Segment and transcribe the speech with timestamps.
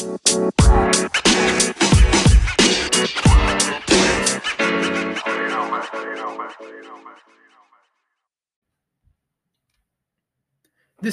[0.00, 0.08] This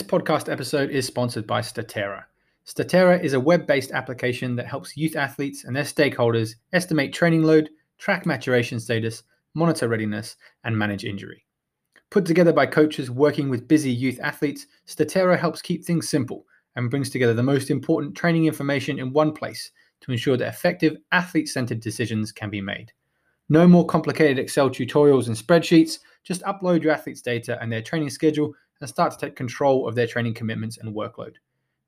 [0.02, 2.23] podcast episode is sponsored by Statera.
[2.65, 7.44] Statera is a web based application that helps youth athletes and their stakeholders estimate training
[7.44, 9.24] load, track maturation status,
[9.54, 11.44] monitor readiness, and manage injury.
[12.10, 16.45] Put together by coaches working with busy youth athletes, Statera helps keep things simple
[16.77, 20.95] and brings together the most important training information in one place to ensure that effective
[21.11, 22.93] athlete centered decisions can be made.
[23.49, 28.11] No more complicated Excel tutorials and spreadsheets, just upload your athlete's data and their training
[28.11, 31.35] schedule and start to take control of their training commitments and workload.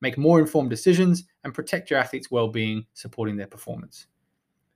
[0.01, 4.07] Make more informed decisions and protect your athlete's well-being, supporting their performance.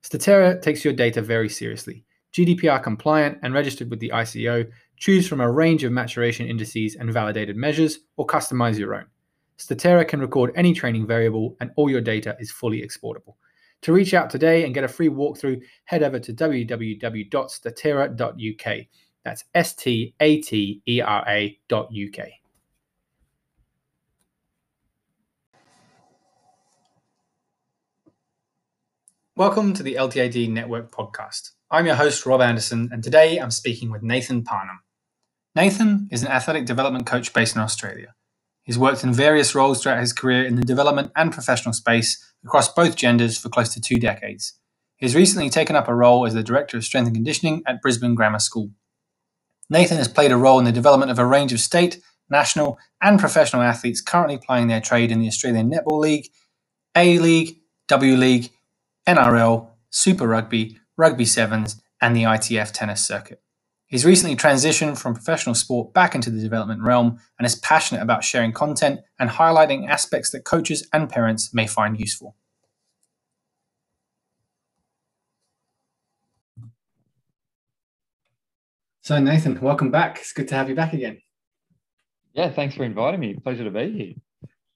[0.03, 2.05] Statera takes your data very seriously.
[2.33, 7.11] GDPR compliant and registered with the ICO, choose from a range of maturation indices and
[7.11, 9.05] validated measures, or customize your own.
[9.57, 13.37] Statera can record any training variable, and all your data is fully exportable.
[13.83, 18.77] To reach out today and get a free walkthrough, head over to www.statera.uk.
[19.23, 22.27] That's S T A T E R A dot UK.
[29.35, 31.51] Welcome to the LTAD Network podcast.
[31.71, 34.81] I'm your host, Rob Anderson, and today I'm speaking with Nathan Parnham.
[35.55, 38.13] Nathan is an athletic development coach based in Australia.
[38.63, 42.73] He's worked in various roles throughout his career in the development and professional space across
[42.73, 44.53] both genders for close to two decades.
[44.95, 47.81] He has recently taken up a role as the Director of Strength and Conditioning at
[47.81, 48.71] Brisbane Grammar School.
[49.69, 53.19] Nathan has played a role in the development of a range of state, national, and
[53.19, 56.27] professional athletes currently playing their trade in the Australian Netball League,
[56.95, 57.57] A League,
[57.89, 58.49] W League,
[59.05, 63.42] NRL, Super Rugby, Rugby Sevens, and the ITF tennis circuit.
[63.93, 68.23] He's recently transitioned from professional sport back into the development realm and is passionate about
[68.23, 72.35] sharing content and highlighting aspects that coaches and parents may find useful.
[79.01, 80.17] So, Nathan, welcome back.
[80.17, 81.19] It's good to have you back again.
[82.33, 83.35] Yeah, thanks for inviting me.
[83.35, 84.13] Pleasure to be here.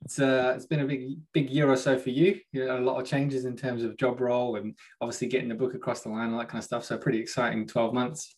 [0.05, 2.39] It's uh, it's been a big big year or so for you.
[2.51, 5.55] You know, a lot of changes in terms of job role and obviously getting the
[5.55, 6.85] book across the line, all that kind of stuff.
[6.85, 8.36] So, pretty exciting twelve months.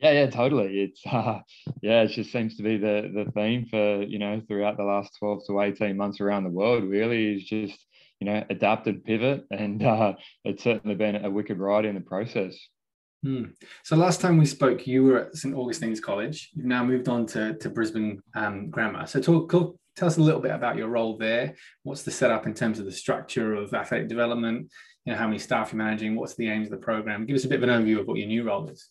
[0.00, 0.80] Yeah, yeah, totally.
[0.80, 1.40] It's uh,
[1.82, 5.16] yeah, it just seems to be the the theme for you know throughout the last
[5.18, 6.84] twelve to eighteen months around the world.
[6.84, 7.78] Really, is just
[8.20, 10.14] you know adapted, pivot, and uh,
[10.44, 12.56] it's certainly been a wicked ride in the process.
[13.24, 13.44] Hmm.
[13.82, 16.50] So last time we spoke, you were at St Augustine's College.
[16.54, 19.06] You've now moved on to, to Brisbane um, Grammar.
[19.06, 21.56] So talk, talk, tell us a little bit about your role there.
[21.82, 24.70] What's the setup in terms of the structure of athletic development?
[25.06, 26.14] You know, how many staff you're managing?
[26.14, 27.26] What's the aims of the program?
[27.26, 28.88] Give us a bit of an overview of what your new role is.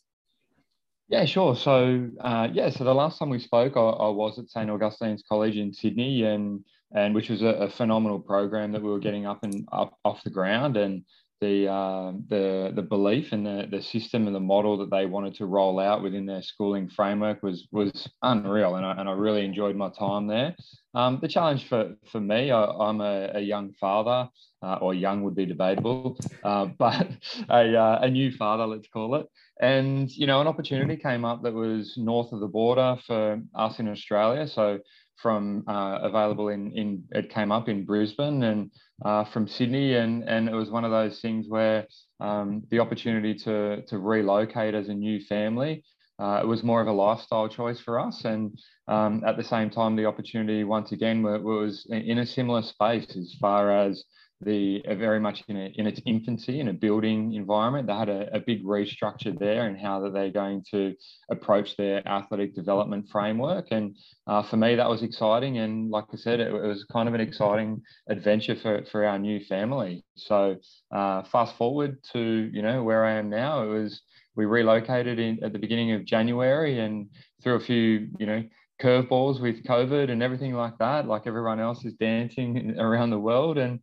[1.08, 1.56] Yeah, sure.
[1.56, 5.24] So uh, yeah, so the last time we spoke, I, I, was at St Augustine's
[5.28, 6.64] College in Sydney, and
[6.96, 10.24] and which was a, a phenomenal program that we were getting up and up off
[10.24, 11.04] the ground, and
[11.42, 15.36] the uh, the the belief and the the system and the model that they wanted
[15.36, 19.44] to roll out within their schooling framework was was unreal, and I, and I really
[19.44, 20.56] enjoyed my time there.
[20.94, 24.30] Um, the challenge for for me, I, am a, a, young father,
[24.64, 27.10] uh, or young would be debatable, uh, but
[27.50, 29.28] a uh, a new father, let's call it.
[29.62, 33.80] And you know, an opportunity came up that was north of the border for us
[33.80, 34.80] in Australia, so
[35.22, 38.72] from uh, available in in it came up in Brisbane and
[39.04, 39.96] uh, from Sydney.
[39.96, 41.88] And and it was one of those things where
[42.20, 45.84] um, the opportunity to to relocate as a new family
[46.18, 48.24] uh, it was more of a lifestyle choice for us.
[48.24, 53.06] And um, at the same time the opportunity once again was in a similar space
[53.18, 54.04] as far as
[54.42, 57.88] the very much in, a, in its infancy in a building environment.
[57.88, 60.94] They had a, a big restructure there and how that they're going to
[61.30, 63.68] approach their athletic development framework.
[63.72, 63.96] And
[64.28, 65.58] uh, for me, that was exciting.
[65.60, 69.18] And like I said, it, it, was kind of an exciting adventure for, for our
[69.18, 70.04] new family.
[70.16, 70.58] So
[70.92, 73.64] uh, fast forward to you know where I am now.
[73.64, 74.02] It was
[74.36, 77.08] we relocated in at the beginning of January and
[77.42, 78.44] through a few you know
[78.82, 83.58] curveballs with COVID and everything like that, like everyone else is dancing around the world.
[83.58, 83.80] And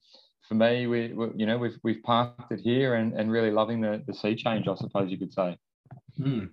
[0.52, 3.80] for me, we, we, you know we've we've parked it here and, and really loving
[3.80, 5.56] the the sea change, I suppose you could say.
[6.16, 6.44] Hmm.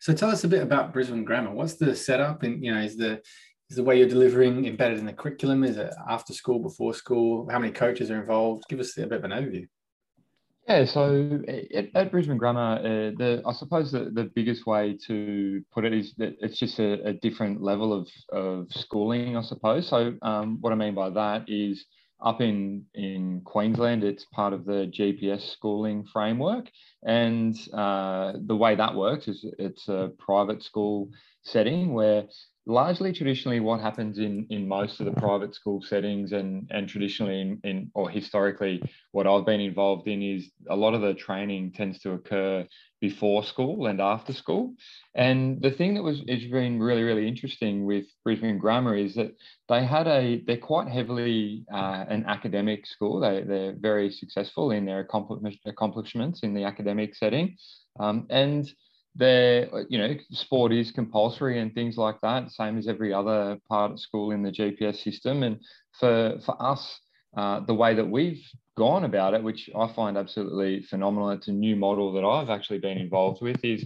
[0.00, 1.52] So tell us a bit about Brisbane Grammar.
[1.52, 2.42] What's the setup?
[2.42, 3.22] And you know, is the
[3.70, 5.64] is the way you're delivering embedded in the curriculum?
[5.64, 7.48] Is it after school, before school?
[7.50, 8.64] How many coaches are involved?
[8.68, 9.66] Give us a bit of an overview.
[10.68, 15.62] Yeah, so at, at Brisbane Grammar, uh, the I suppose the, the biggest way to
[15.72, 19.88] put it is that it's just a, a different level of, of schooling, I suppose.
[19.88, 21.86] So um, what I mean by that is
[22.20, 26.70] up in in Queensland, it's part of the GPS schooling framework,
[27.04, 31.10] and uh, the way that works is it's a private school
[31.42, 32.24] setting where
[32.68, 37.40] largely traditionally what happens in in most of the private school settings and and traditionally
[37.40, 38.80] in, in or historically
[39.12, 42.66] what I've been involved in is a lot of the training tends to occur
[43.00, 44.74] before school and after school.
[45.14, 49.34] And the thing that was has been really really interesting with Brisbane Grammar is that
[49.70, 53.18] they had a they're quite heavily uh, an academic school.
[53.18, 55.08] They they're very successful in their
[55.64, 57.56] accomplishments in the academic setting,
[57.98, 58.70] um, and
[59.18, 63.90] there, you know, sport is compulsory and things like that, same as every other part
[63.90, 65.42] of school in the GPS system.
[65.42, 65.58] And
[65.98, 67.00] for for us,
[67.36, 68.42] uh, the way that we've
[68.76, 72.78] gone about it, which I find absolutely phenomenal, it's a new model that I've actually
[72.78, 73.84] been involved with, is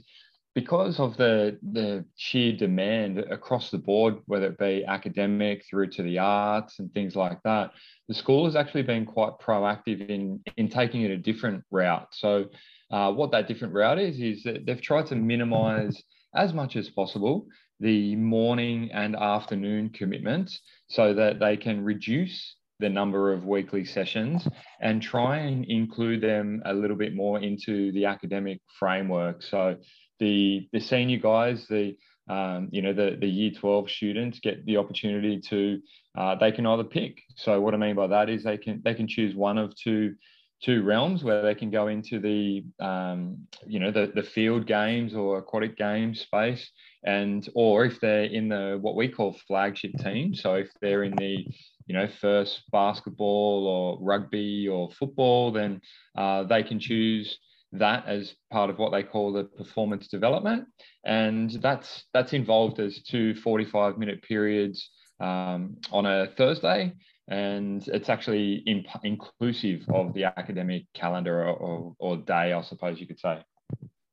[0.55, 6.03] because of the the sheer demand across the board, whether it be academic through to
[6.03, 7.71] the arts and things like that,
[8.09, 12.09] the school has actually been quite proactive in in taking it a different route.
[12.11, 12.47] So
[12.93, 16.03] uh, what that different route is, is that they've tried to minimize
[16.35, 17.47] as much as possible
[17.81, 24.47] the morning and afternoon commitments so that they can reduce the number of weekly sessions
[24.81, 29.43] and try and include them a little bit more into the academic framework.
[29.43, 29.77] So
[30.21, 31.97] the the senior guys, the
[32.29, 35.81] um, you know the the year 12 students get the opportunity to
[36.17, 37.21] uh, they can either pick.
[37.37, 40.15] So what I mean by that is they can they can choose one of two
[40.63, 43.37] two realms where they can go into the um,
[43.67, 46.71] you know the, the field games or aquatic games space
[47.05, 50.35] and or if they're in the what we call flagship team.
[50.35, 51.47] So if they're in the
[51.87, 55.81] you know first basketball or rugby or football then
[56.17, 57.39] uh, they can choose
[57.73, 60.67] that as part of what they call the performance development.
[61.05, 66.93] And that's that's involved as two 45 minute periods um, on a thursday
[67.29, 73.01] and it's actually in, inclusive of the academic calendar or, or, or, day, I suppose
[73.01, 73.43] you could say.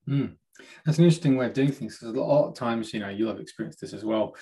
[0.08, 0.36] Mm.
[0.86, 3.30] That's an interesting way of doing things because a lot of times, you know, you'll
[3.30, 4.36] have experienced this as well.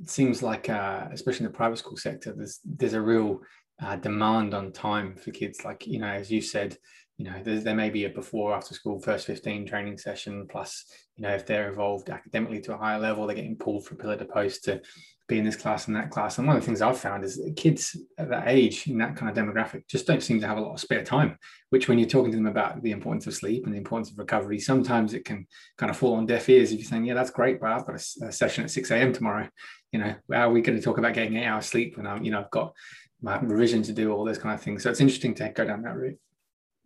[0.00, 3.40] It seems like, uh, especially in the private school sector, there's there's a real
[3.80, 5.64] uh, demand on time for kids.
[5.64, 6.76] Like you know, as you said,
[7.18, 10.84] you know, there may be a before after school first 15 training session plus,
[11.16, 14.16] you know, if they're involved academically to a higher level, they're getting pulled from pillar
[14.16, 14.80] to post to
[15.28, 16.38] be in this class and that class.
[16.38, 19.16] And one of the things I've found is that kids at that age in that
[19.16, 21.38] kind of demographic just don't seem to have a lot of spare time,
[21.70, 24.18] which when you're talking to them about the importance of sleep and the importance of
[24.18, 25.46] recovery, sometimes it can
[25.78, 27.96] kind of fall on deaf ears if you're saying, yeah, that's great, but I've got
[27.96, 29.12] a, a session at 6 a.m.
[29.12, 29.48] tomorrow.
[29.92, 32.24] You know, how are we going to talk about getting eight hours sleep when I'm,
[32.24, 32.74] you know, I've got
[33.20, 34.82] my revision to do all those kind of things.
[34.82, 36.18] So it's interesting to go down that route.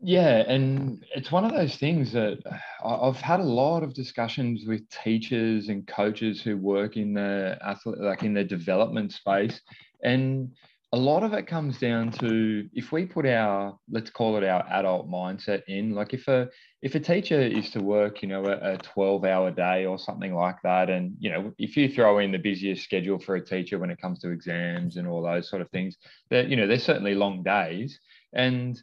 [0.00, 2.38] Yeah, and it's one of those things that
[2.84, 7.98] I've had a lot of discussions with teachers and coaches who work in the athlete,
[7.98, 9.60] like in the development space,
[10.02, 10.50] and
[10.92, 14.64] a lot of it comes down to if we put our let's call it our
[14.70, 16.48] adult mindset in like if a
[16.80, 20.32] if a teacher is to work you know a, a 12 hour day or something
[20.32, 23.78] like that and you know if you throw in the busiest schedule for a teacher
[23.78, 25.96] when it comes to exams and all those sort of things
[26.30, 27.98] that you know they're certainly long days
[28.32, 28.80] and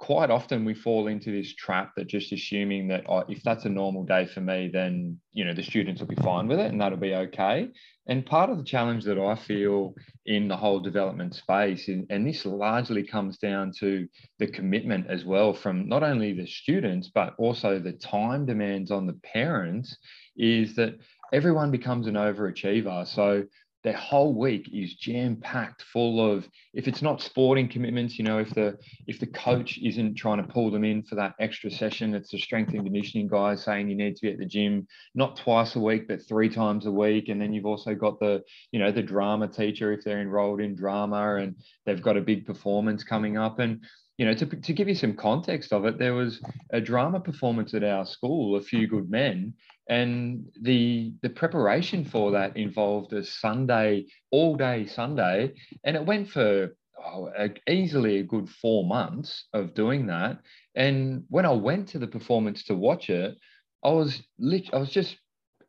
[0.00, 3.68] quite often we fall into this trap that just assuming that oh, if that's a
[3.68, 6.80] normal day for me, then you know the students will be fine with it and
[6.80, 7.68] that'll be okay.
[8.08, 9.94] And part of the challenge that I feel
[10.24, 14.08] in the whole development space, and this largely comes down to
[14.38, 19.06] the commitment as well from not only the students but also the time demands on
[19.06, 19.96] the parents,
[20.34, 20.94] is that
[21.30, 23.06] everyone becomes an overachiever.
[23.06, 23.44] So
[23.82, 28.38] their whole week is jam packed full of if it's not sporting commitments you know
[28.38, 32.14] if the if the coach isn't trying to pull them in for that extra session
[32.14, 35.36] it's the strength and conditioning guy saying you need to be at the gym not
[35.36, 37.28] twice a week but three times a week.
[37.28, 40.74] And then you've also got the you know the drama teacher if they're enrolled in
[40.74, 41.56] drama and
[41.86, 43.58] they've got a big performance coming up.
[43.58, 43.84] And
[44.18, 47.72] you know, to, to give you some context of it, there was a drama performance
[47.72, 49.54] at our school, A Few Good Men,
[49.90, 55.52] and the the preparation for that involved a Sunday, all day Sunday,
[55.84, 60.38] and it went for oh, a, easily a good four months of doing that.
[60.76, 63.36] And when I went to the performance to watch it,
[63.84, 64.22] I was
[64.72, 65.16] I was just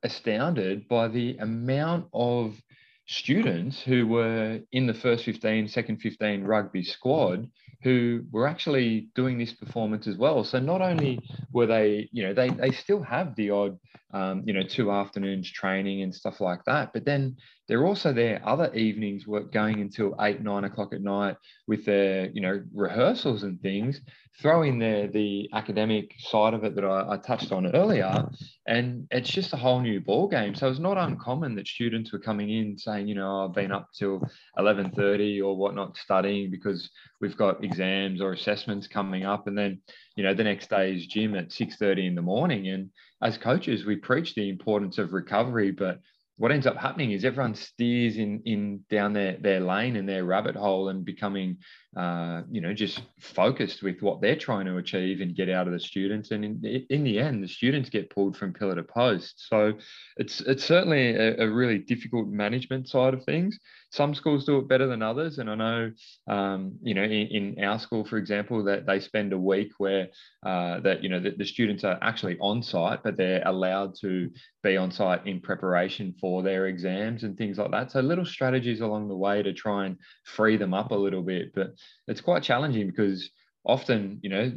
[0.03, 2.61] astounded by the amount of
[3.07, 7.49] students who were in the first 15, second 15 rugby squad
[7.83, 10.43] who were actually doing this performance as well.
[10.43, 11.19] So not only
[11.51, 13.79] were they, you know, they they still have the odd,
[14.13, 17.37] um, you know, two afternoons training and stuff like that, but then
[17.67, 21.37] they're also there other evenings work going until eight nine o'clock at night
[21.67, 24.01] with their, you know, rehearsals and things.
[24.41, 28.25] Throw in there the academic side of it that I, I touched on earlier,
[28.65, 30.55] and it's just a whole new ball game.
[30.55, 33.89] So it's not uncommon that students were coming in saying, you know, I've been up
[33.93, 34.21] till
[34.57, 36.89] eleven thirty or whatnot studying because
[37.21, 39.79] we've got exams or assessments coming up and then
[40.15, 42.67] you know the next day is gym at 6.30 in the morning.
[42.67, 42.89] And
[43.21, 45.99] as coaches we preach the importance of recovery but
[46.37, 50.25] what ends up happening is everyone steers in in down their their lane and their
[50.25, 51.57] rabbit hole and becoming
[51.97, 55.73] uh, you know just focused with what they're trying to achieve and get out of
[55.73, 59.33] the students and in, in the end the students get pulled from pillar to post
[59.49, 59.73] so
[60.15, 63.59] it's it's certainly a, a really difficult management side of things
[63.91, 65.91] some schools do it better than others and i know
[66.29, 70.07] um, you know in, in, our school for example that they spend a week where
[70.45, 74.29] uh, that you know the, the students are actually on site but they're allowed to
[74.63, 77.91] be on site in preparation for their exams and things like that.
[77.91, 81.53] So little strategies along the way to try and free them up a little bit.
[81.55, 81.73] But
[82.07, 83.29] it's quite challenging because
[83.65, 84.51] often, you know,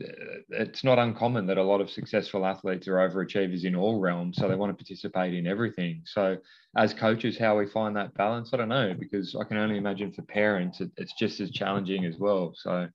[0.50, 4.36] it's not uncommon that a lot of successful athletes are overachievers in all realms.
[4.38, 6.02] So they want to participate in everything.
[6.06, 6.38] So
[6.76, 10.12] as coaches, how we find that balance, I don't know, because I can only imagine
[10.12, 12.54] for parents, it, it's just as challenging as well.
[12.56, 12.88] So.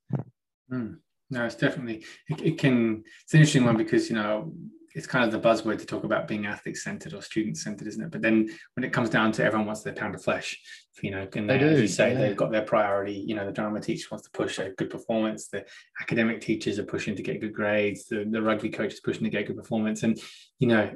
[0.71, 0.97] Mm.
[1.31, 3.03] No, it's definitely it, it, can.
[3.23, 4.51] It's an interesting one because you know
[4.95, 8.03] it's kind of the buzzword to talk about being athlete centered or student centered, isn't
[8.03, 8.11] it?
[8.11, 10.59] But then when it comes down to everyone wants their pound of flesh,
[11.01, 12.19] you know, and they, do, as you say, yeah.
[12.19, 13.13] they've got their priority.
[13.13, 15.47] You know, the drama teacher wants to push a good performance.
[15.47, 15.65] The
[16.01, 18.05] academic teachers are pushing to get good grades.
[18.05, 20.03] The, the rugby coach is pushing to get good performance.
[20.03, 20.19] And
[20.59, 20.91] you know,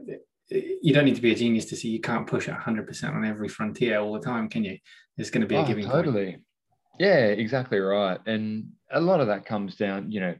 [0.50, 3.26] you don't need to be a genius to see you can't push at 100% on
[3.26, 4.78] every frontier all the time, can you?
[5.16, 6.32] There's going to be a oh, giving totally.
[6.32, 6.42] Point.
[7.00, 8.20] Yeah, exactly right.
[8.26, 10.36] And a lot of that comes down, you know,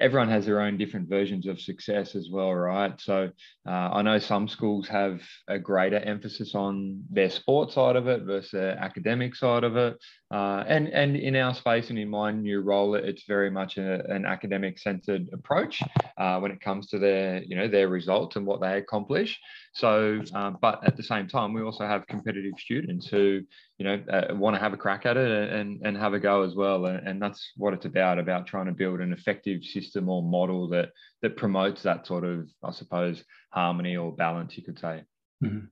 [0.00, 2.98] everyone has their own different versions of success as well, right?
[3.00, 3.30] So
[3.66, 8.22] uh, I know some schools have a greater emphasis on their sport side of it
[8.22, 9.96] versus academic side of it.
[10.30, 14.08] Uh, and and in our space and in my new role, it's very much a,
[14.12, 15.82] an academic centered approach
[16.18, 19.40] uh, when it comes to their you know their results and what they accomplish.
[19.74, 23.40] So, um, but at the same time, we also have competitive students who
[23.78, 26.42] you know uh, want to have a crack at it and and have a go
[26.42, 26.86] as well.
[26.86, 30.68] And, and that's what it's about about trying to build an effective system or model
[30.68, 30.90] that
[31.22, 35.02] that promotes that sort of I suppose harmony or balance, you could say.
[35.42, 35.66] Mm-hmm.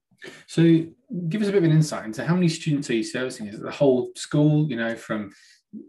[0.47, 0.63] So,
[1.29, 3.47] give us a bit of an insight into how many students are you servicing?
[3.47, 5.31] Is it the whole school, you know, from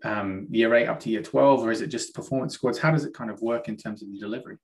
[0.03, 2.79] um, year eight up to year 12, or is it just performance squads?
[2.79, 4.57] How does it kind of work in terms of the delivery?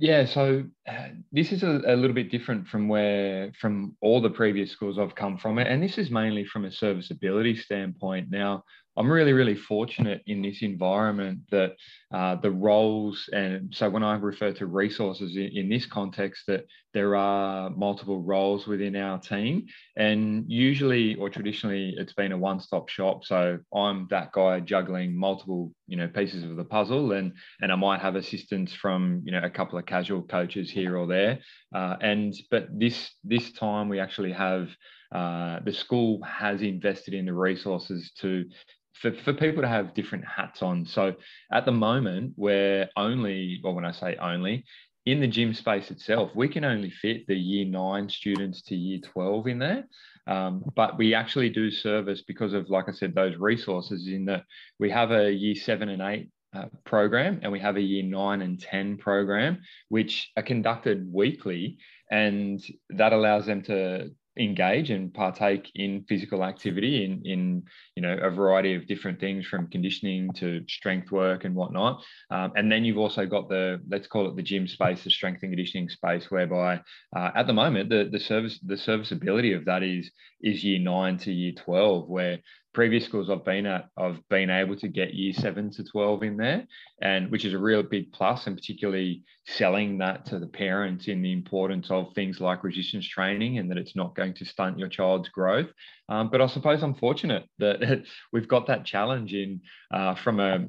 [0.00, 4.30] Yeah, so uh, this is a, a, little bit different from where from all the
[4.30, 8.30] previous schools I've come from, and this is mainly from a serviceability standpoint.
[8.30, 8.62] Now,
[8.98, 11.76] I'm really, really fortunate in this environment that
[12.12, 16.64] uh, the roles, and so when I refer to resources in, in, this context, that
[16.94, 19.66] there are multiple roles within our team.
[19.96, 23.24] And usually or traditionally, it's been a one stop shop.
[23.24, 27.76] So I'm that guy juggling multiple, you know, pieces of the puzzle, and, and I
[27.76, 31.38] might have assistance from, you know, a couple of casual coaches here or there.
[31.72, 34.70] Uh, and but this this time we actually have
[35.12, 38.44] uh, the school has invested in the resources to
[39.00, 40.86] for, for people to have different hats on.
[40.86, 41.14] So
[41.52, 44.64] at the moment, we're only, well, when I say only,
[45.06, 49.00] in the gym space itself, we can only fit the year nine students to year
[49.02, 49.84] 12 in there.
[50.26, 54.44] Um, but we actually do service because of, like I said, those resources in that
[54.78, 58.42] we have a year seven and eight uh, program and we have a year nine
[58.42, 61.78] and 10 program, which are conducted weekly.
[62.10, 67.62] And that allows them to engage and partake in physical activity in in
[67.96, 72.02] you know a variety of different things from conditioning to strength work and whatnot.
[72.30, 75.42] Um, and then you've also got the let's call it the gym space the strength
[75.42, 76.80] and conditioning space whereby
[77.16, 80.10] uh, at the moment the the service the serviceability of that is
[80.42, 82.38] is year 9 to year 12 where
[82.78, 86.36] previous schools I've been at, I've been able to get year seven to 12 in
[86.36, 86.64] there,
[87.02, 91.20] and which is a real big plus, and particularly selling that to the parents in
[91.20, 94.88] the importance of things like resistance training and that it's not going to stunt your
[94.88, 95.70] child's growth.
[96.08, 99.60] Um, but I suppose I'm fortunate that we've got that challenge in
[99.92, 100.64] uh, from a,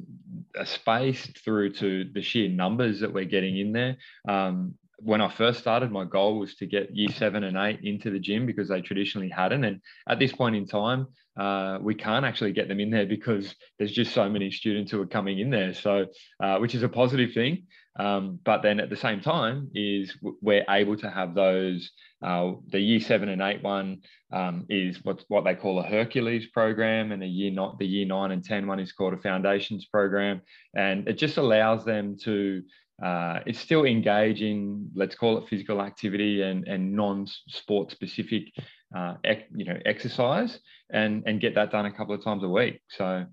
[0.57, 3.97] a, space through to the sheer numbers that we're getting in there.
[4.27, 8.09] Um, when I first started, my goal was to get year seven and eight into
[8.09, 9.63] the gym because they traditionally hadn't.
[9.63, 11.07] And at this point in time,
[11.39, 15.01] uh, we can't actually get them in there because there's just so many students who
[15.01, 15.73] are coming in there.
[15.73, 16.07] So,
[16.41, 17.67] uh, which is a positive thing.
[17.97, 21.91] Um, but then at the same time, is we're able to have those.
[22.21, 24.01] Uh, the year seven and eight one
[24.31, 28.05] um, is what what they call a Hercules program, and the year not the year
[28.05, 30.41] nine and ten one is called a Foundations program,
[30.73, 32.61] and it just allows them to
[33.03, 38.51] uh, it's still engaging, let's call it physical activity and, and non-sport specific,
[38.95, 40.59] uh, ec, you know, exercise
[40.91, 42.81] and, and get that done a couple of times a week.
[42.89, 43.25] So.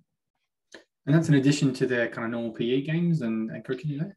[1.06, 4.12] And that's in addition to their kind of normal PE games and, and curriculum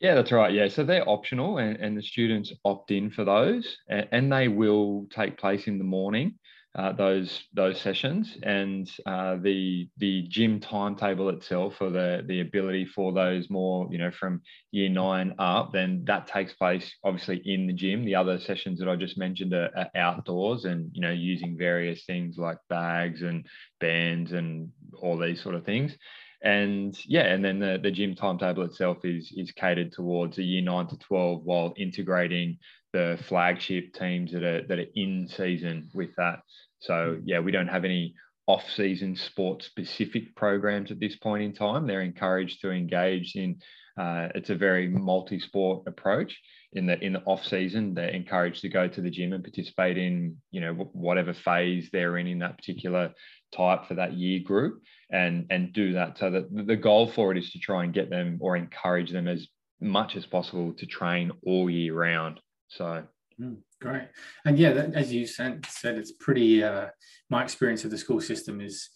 [0.00, 0.52] Yeah, that's right.
[0.52, 0.68] Yeah.
[0.68, 5.06] So they're optional and, and the students opt in for those and, and they will
[5.10, 6.38] take place in the morning.
[6.76, 12.84] Uh, those those sessions and uh, the the gym timetable itself or the the ability
[12.84, 14.42] for those more you know from
[14.72, 18.04] year nine up then that takes place obviously in the gym.
[18.04, 22.04] The other sessions that i just mentioned are, are outdoors and you know using various
[22.04, 23.46] things like bags and
[23.80, 25.96] bands and all these sort of things
[26.42, 30.62] and yeah and then the, the gym timetable itself is is catered towards a year
[30.62, 32.58] 9 to 12 while integrating
[32.92, 36.40] the flagship teams that are that are in season with that
[36.80, 38.14] so yeah, we don't have any
[38.46, 41.86] off-season sport-specific programs at this point in time.
[41.86, 43.60] They're encouraged to engage in.
[43.98, 46.38] Uh, it's a very multi-sport approach.
[46.74, 50.36] In the in the off-season, they're encouraged to go to the gym and participate in
[50.50, 53.14] you know whatever phase they're in in that particular
[53.56, 56.18] type for that year group, and and do that.
[56.18, 59.28] So that the goal for it is to try and get them or encourage them
[59.28, 59.46] as
[59.80, 62.40] much as possible to train all year round.
[62.68, 63.04] So.
[63.40, 63.58] Mm.
[63.78, 64.08] Great.
[64.46, 66.86] And yeah, that, as you said, it's pretty, uh,
[67.28, 68.88] my experience of the school system is,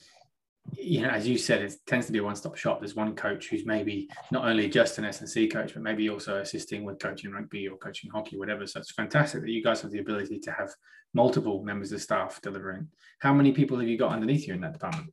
[0.73, 2.81] you know, as you said, it tends to be a one-stop shop.
[2.81, 6.85] There's one coach who's maybe not only just an S&C coach, but maybe also assisting
[6.85, 8.67] with coaching rugby or coaching hockey, whatever.
[8.67, 10.71] So it's fantastic that you guys have the ability to have
[11.15, 12.89] multiple members of staff delivering.
[13.21, 15.13] How many people have you got underneath you in that department?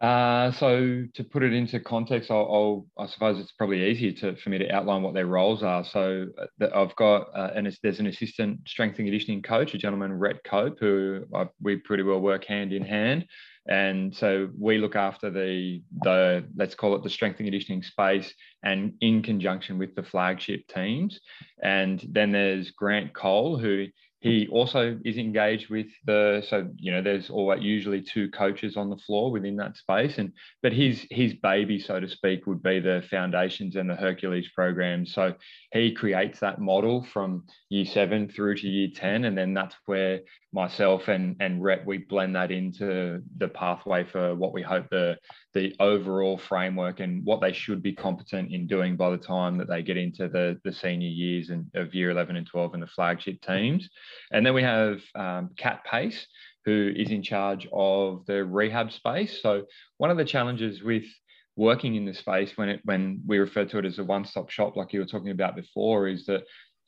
[0.00, 4.36] Uh, so to put it into context, I'll, I'll, i suppose it's probably easier to,
[4.36, 5.84] for me to outline what their roles are.
[5.84, 10.14] So uh, I've got uh, and there's an assistant strength and conditioning coach, a gentleman
[10.14, 13.26] Rhett Cope, who I, we pretty well work hand in hand.
[13.68, 18.32] And so we look after the the let's call it the strength and conditioning space,
[18.62, 21.20] and in conjunction with the flagship teams.
[21.62, 23.86] And then there's Grant Cole, who
[24.20, 28.90] he also is engaged with the so you know there's always usually two coaches on
[28.90, 32.80] the floor within that space and but his his baby so to speak would be
[32.80, 35.06] the foundations and the hercules program.
[35.06, 35.34] So
[35.72, 40.20] he creates that model from year seven through to year 10 and then that's where
[40.52, 45.16] myself and and Rhett we blend that into the pathway for what we hope the
[45.52, 49.68] the overall framework and what they should be competent in doing by the time that
[49.68, 52.86] they get into the the senior years and of year 11 and 12 and the
[52.86, 53.88] flagship teams.
[54.30, 56.26] And then we have um, Kat Pace
[56.64, 59.40] who is in charge of the rehab space.
[59.40, 59.64] So
[59.96, 61.04] one of the challenges with
[61.56, 64.76] working in the space when it when we refer to it as a one-stop shop
[64.76, 66.42] like you were talking about before is that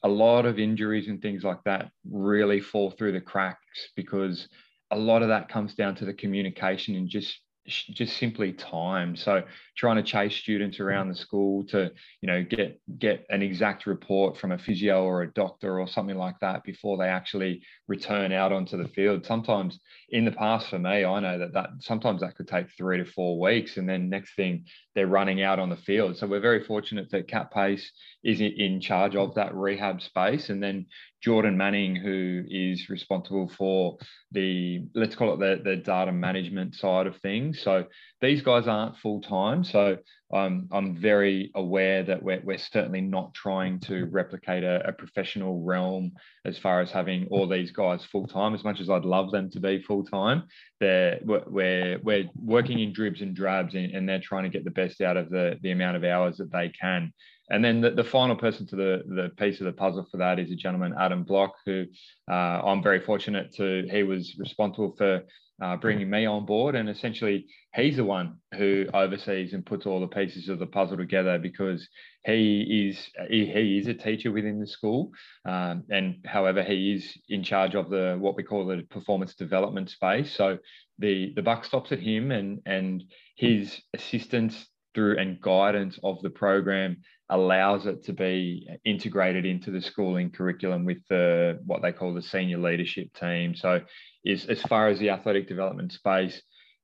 [0.05, 4.49] a lot of injuries and things like that really fall through the cracks because
[4.91, 9.15] a lot of that comes down to the communication and just just simply time.
[9.15, 9.45] So
[9.77, 10.83] trying to chase students hmm.
[10.83, 15.23] around the school to you know get get an exact report from a physio or
[15.23, 19.25] a doctor or something like that before they actually return out onto the field.
[19.25, 22.99] Sometimes in the past for me i know that that sometimes that could take three
[22.99, 26.17] to four weeks and then next thing they're running out on the field.
[26.17, 27.91] So we're very fortunate that Kat Pace
[28.23, 29.35] is in charge of hmm.
[29.37, 30.87] that rehab space and then
[31.23, 33.97] Jordan Manning, who is responsible for
[34.33, 37.61] the let's call it the, the data management side of things.
[37.61, 37.87] So
[38.21, 39.63] these guys aren't full time.
[39.63, 39.99] So
[40.33, 45.63] um, I'm very aware that we're, we're certainly not trying to replicate a, a professional
[45.63, 46.13] realm
[46.45, 48.55] as far as having all these guys full time.
[48.55, 50.45] As much as I'd love them to be full time,
[50.81, 54.71] they're we're, we're working in dribs and drabs, and, and they're trying to get the
[54.71, 57.13] best out of the the amount of hours that they can.
[57.51, 60.39] And then the, the final person to the, the piece of the puzzle for that
[60.39, 61.85] is a gentleman, Adam Block, who
[62.31, 65.23] uh, I'm very fortunate to, he was responsible for
[65.63, 66.75] uh, bringing me on board.
[66.75, 70.97] And essentially, he's the one who oversees and puts all the pieces of the puzzle
[70.97, 71.89] together because
[72.25, 75.11] he is he, he is a teacher within the school.
[75.45, 79.91] Um, and however, he is in charge of the what we call the performance development
[79.91, 80.35] space.
[80.35, 80.59] So
[80.99, 83.05] the the buck stops at him and and
[83.37, 86.99] his assistance through and guidance of the program
[87.33, 92.23] allows it to be integrated into the schooling curriculum with the what they call the
[92.23, 93.55] senior leadership team.
[93.55, 93.81] So,
[94.25, 96.41] is as far as the athletic development space,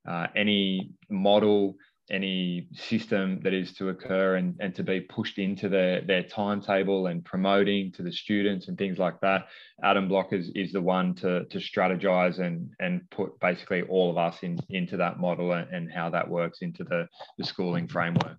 [0.09, 1.77] uh, any model,
[2.11, 7.09] any system that is to occur and, and to be pushed into their, their timetable
[7.09, 9.47] and promoting to the students and things like that,
[9.85, 14.17] Adam Block is, is the one to, to strategize and, and put basically all of
[14.17, 17.07] us in, into that model and, and how that works into the,
[17.37, 18.39] the schooling framework.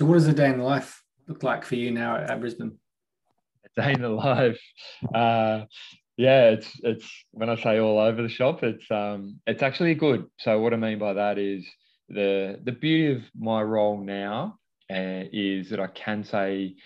[0.00, 2.40] So, what does a day in the life look like for you now at, at
[2.40, 2.78] Brisbane?
[3.66, 4.58] A day in the life.
[5.14, 5.64] Uh,
[6.16, 10.24] yeah, it's it's when I say all over the shop, it's um it's actually good.
[10.38, 11.68] So what I mean by that is
[12.08, 14.56] the the beauty of my role now
[14.90, 16.76] uh, is that I can say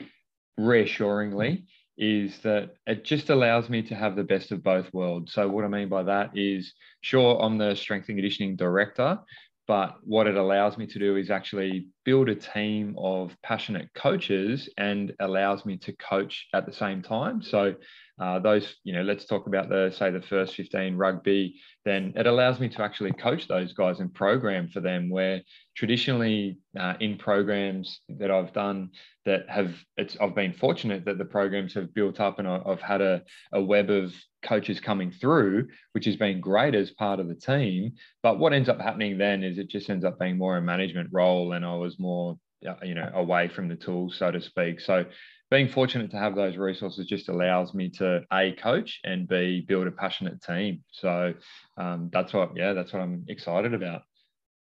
[0.58, 5.34] reassuringly is that it just allows me to have the best of both worlds.
[5.34, 9.20] So what I mean by that is sure I'm the strength and conditioning director,
[9.66, 14.68] but what it allows me to do is actually build a team of passionate coaches
[14.76, 17.42] and allows me to coach at the same time.
[17.42, 17.74] So
[18.20, 22.26] uh, those, you know, let's talk about the say the first 15 rugby, then it
[22.26, 25.10] allows me to actually coach those guys and program for them.
[25.10, 25.40] Where
[25.76, 28.90] traditionally uh, in programs that I've done
[29.24, 33.00] that have, it's I've been fortunate that the programs have built up and I've had
[33.00, 33.22] a,
[33.52, 37.94] a web of coaches coming through, which has been great as part of the team.
[38.22, 41.08] But what ends up happening then is it just ends up being more a management
[41.12, 44.80] role, and I was more, uh, you know, away from the tools, so to speak.
[44.80, 45.04] So
[45.50, 49.86] being fortunate to have those resources just allows me to a coach and b build
[49.86, 50.82] a passionate team.
[50.90, 51.34] So
[51.76, 54.02] um, that's what, yeah, that's what I'm excited about.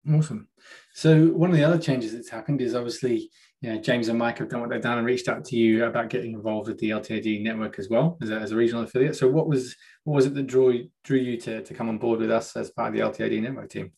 [0.10, 0.48] Awesome.
[0.94, 3.30] So one of the other changes that's happened is obviously,
[3.62, 6.10] know, James and Mike have done what they've done and reached out to you about
[6.10, 9.18] getting involved with the LTAD network as well as a, as a regional affiliate.
[9.18, 12.20] So what was what was it that drew drew you to to come on board
[12.20, 13.92] with us as part of the LTAD network team?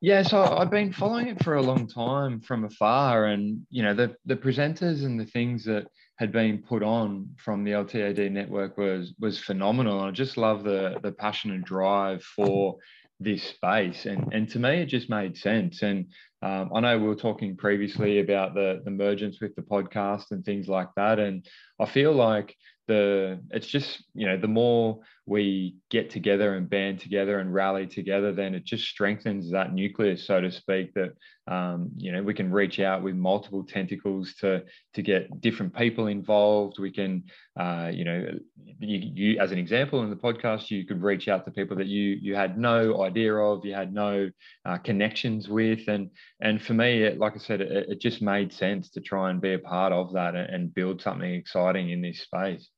[0.00, 3.94] Yeah, so I've been following it for a long time from afar, and you know
[3.94, 5.86] the the presenters and the things that
[6.18, 10.00] had been put on from the LTAD network was was phenomenal.
[10.00, 12.78] I just love the the passion and drive for
[13.22, 15.82] this space, and and to me it just made sense.
[15.82, 16.06] And
[16.42, 20.44] um, I know we were talking previously about the the mergence with the podcast and
[20.44, 21.46] things like that, and
[21.80, 22.54] I feel like
[22.88, 27.86] the it's just you know the more we get together and band together and rally
[27.86, 31.12] together then it just strengthens that nucleus so to speak that
[31.48, 34.62] um, you know we can reach out with multiple tentacles to
[34.94, 36.78] to get different people involved.
[36.78, 37.24] We can
[37.58, 38.38] uh, you know
[38.78, 41.88] you, you as an example in the podcast you could reach out to people that
[41.88, 44.30] you you had no idea of you had no
[44.64, 45.88] uh, connections with.
[45.88, 49.30] And and for me it, like i said it, it just made sense to try
[49.30, 52.70] and be a part of that and, build something exciting in this space.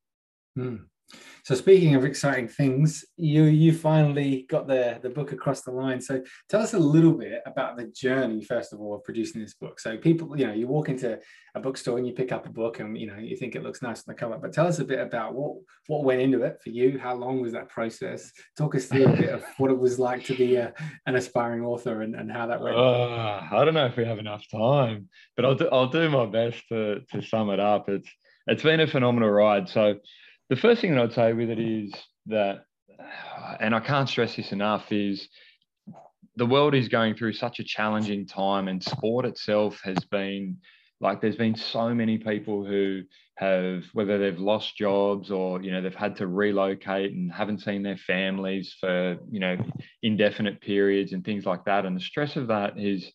[0.57, 0.77] Hmm.
[1.45, 6.01] So speaking of exciting things, you you finally got the the book across the line.
[6.01, 9.53] So tell us a little bit about the journey, first of all, of producing this
[9.53, 9.79] book.
[9.79, 11.19] So people, you know, you walk into
[11.55, 13.83] a bookstore and you pick up a book, and you know you think it looks
[13.83, 14.39] nice on the cover.
[14.39, 16.99] But tell us a bit about what what went into it for you.
[16.99, 18.33] How long was that process?
[18.57, 20.73] Talk us through a bit of what it was like to be a,
[21.07, 22.75] an aspiring author and, and how that went.
[22.75, 26.25] Uh, I don't know if we have enough time, but I'll do, I'll do my
[26.25, 27.91] best to to sum it up.
[27.91, 28.09] It's
[28.47, 29.69] it's been a phenomenal ride.
[29.69, 29.97] So
[30.51, 31.93] the first thing that I'd say with it is
[32.27, 32.65] that,
[33.61, 35.29] and I can't stress this enough, is
[36.37, 40.59] the world is going through such a challenging time, and sport itself has been
[41.01, 43.03] like there's been so many people who
[43.37, 47.83] have whether they've lost jobs or you know they've had to relocate and haven't seen
[47.83, 49.57] their families for you know
[50.03, 51.85] indefinite periods and things like that.
[51.85, 53.11] And the stress of that is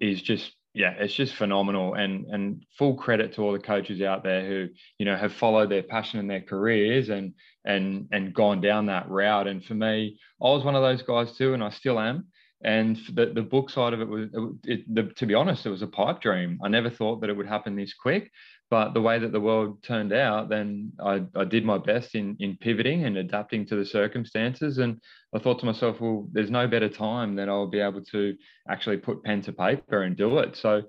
[0.00, 4.24] is just yeah, it's just phenomenal, and and full credit to all the coaches out
[4.24, 8.60] there who you know have followed their passion and their careers and and and gone
[8.60, 9.46] down that route.
[9.46, 12.26] And for me, I was one of those guys too, and I still am.
[12.64, 14.28] And the, the book side of it was,
[14.64, 16.60] it, the, to be honest, it was a pipe dream.
[16.62, 18.30] I never thought that it would happen this quick,
[18.72, 22.38] but the way that the world turned out, then I, I did my best in
[22.40, 24.78] in pivoting and adapting to the circumstances.
[24.78, 24.98] And
[25.34, 28.34] I thought to myself, well, there's no better time than I'll be able to
[28.66, 30.56] actually put pen to paper and do it.
[30.56, 30.84] So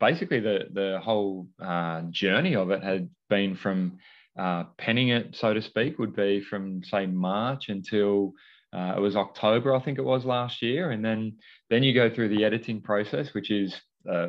[0.00, 3.98] basically, the the whole uh, journey of it had been from
[4.36, 8.32] uh, penning it, so to speak, would be from say March until
[8.72, 11.36] uh, it was October, I think it was last year, and then
[11.70, 14.28] then you go through the editing process, which is uh,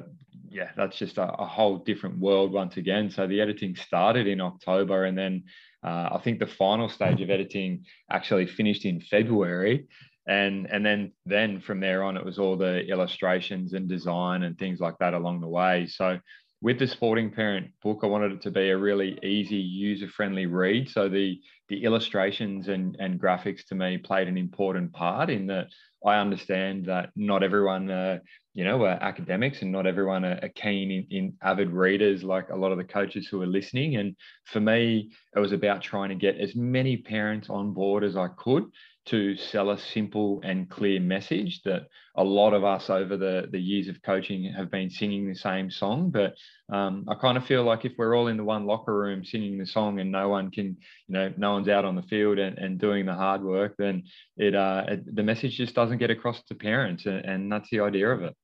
[0.50, 3.10] yeah, that's just a, a, whole different world once again.
[3.12, 5.44] So the editing started in October, and then
[5.84, 9.88] uh, I think the final stage of editing actually finished in February,
[10.28, 14.58] and and then then from there on, it was all the illustrations and design and
[14.58, 15.88] things like that along the way.
[15.88, 16.20] So
[16.62, 20.46] with the sporting parent book i wanted it to be a really easy user friendly
[20.46, 21.39] read so the
[21.70, 25.68] the illustrations and and graphics to me played an important part in that
[26.06, 28.20] i understand that not everyone uh,
[28.60, 32.50] you know are academics and not everyone are, are keen in, in avid readers like
[32.50, 36.10] a lot of the coaches who are listening and for me it was about trying
[36.10, 38.65] to get as many parents on board as i could
[39.06, 43.60] to sell a simple and clear message that a lot of us over the, the
[43.60, 46.12] years of coaching have been singing the same song.
[46.12, 46.36] But
[46.72, 49.58] um, I kind of feel like if we're all in the one locker room singing
[49.58, 52.60] the song and no one can, you know, no one's out on the field and,
[52.60, 54.04] and doing the hard work, then
[54.38, 57.08] it, uh, it, the message just doesn't get across to parents.
[57.08, 58.36] And, and, that's the idea of it.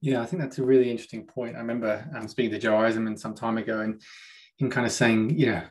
[0.00, 1.56] Yeah, I think that's a really interesting point.
[1.56, 4.00] I remember um, speaking to Joe Eisenmann some time ago and
[4.58, 5.62] him kind of saying, you know,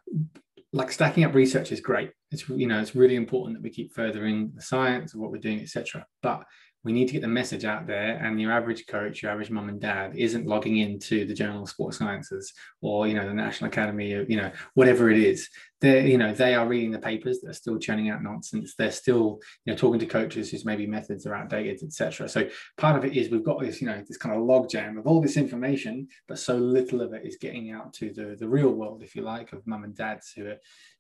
[0.73, 2.11] like stacking up research is great.
[2.31, 5.37] It's you know it's really important that we keep furthering the science of what we're
[5.37, 6.05] doing, etc.
[6.21, 6.43] But
[6.83, 9.67] we need to get the message out there and your average coach your average mum
[9.67, 13.69] and dad isn't logging into the journal of sports sciences or you know the national
[13.69, 15.49] academy of you know whatever it is
[15.81, 19.39] they you know they are reading the papers they're still churning out nonsense they're still
[19.65, 23.15] you know talking to coaches whose maybe methods are outdated etc so part of it
[23.15, 26.39] is we've got this you know this kind of logjam of all this information but
[26.39, 29.53] so little of it is getting out to the the real world if you like
[29.53, 30.57] of mum and dads who are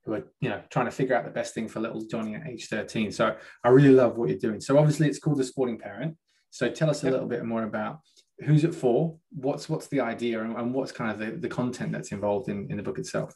[0.07, 2.47] who are you know trying to figure out the best thing for little Johnny at
[2.47, 3.11] age 13.
[3.11, 4.61] So I really love what you're doing.
[4.61, 6.15] So obviously it's called the Sporting Parent.
[6.49, 7.99] So tell us a little bit more about
[8.39, 11.91] who's it for, what's what's the idea, and, and what's kind of the, the content
[11.91, 13.35] that's involved in, in the book itself.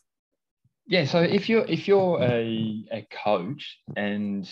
[0.92, 4.46] Yeah, so if you're if you're a, a coach and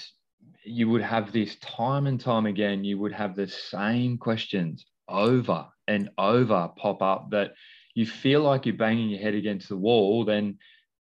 [0.64, 5.66] you would have this time and time again, you would have the same questions over
[5.90, 7.56] and over pop up that
[7.94, 10.58] you feel like you're banging your head against the wall, then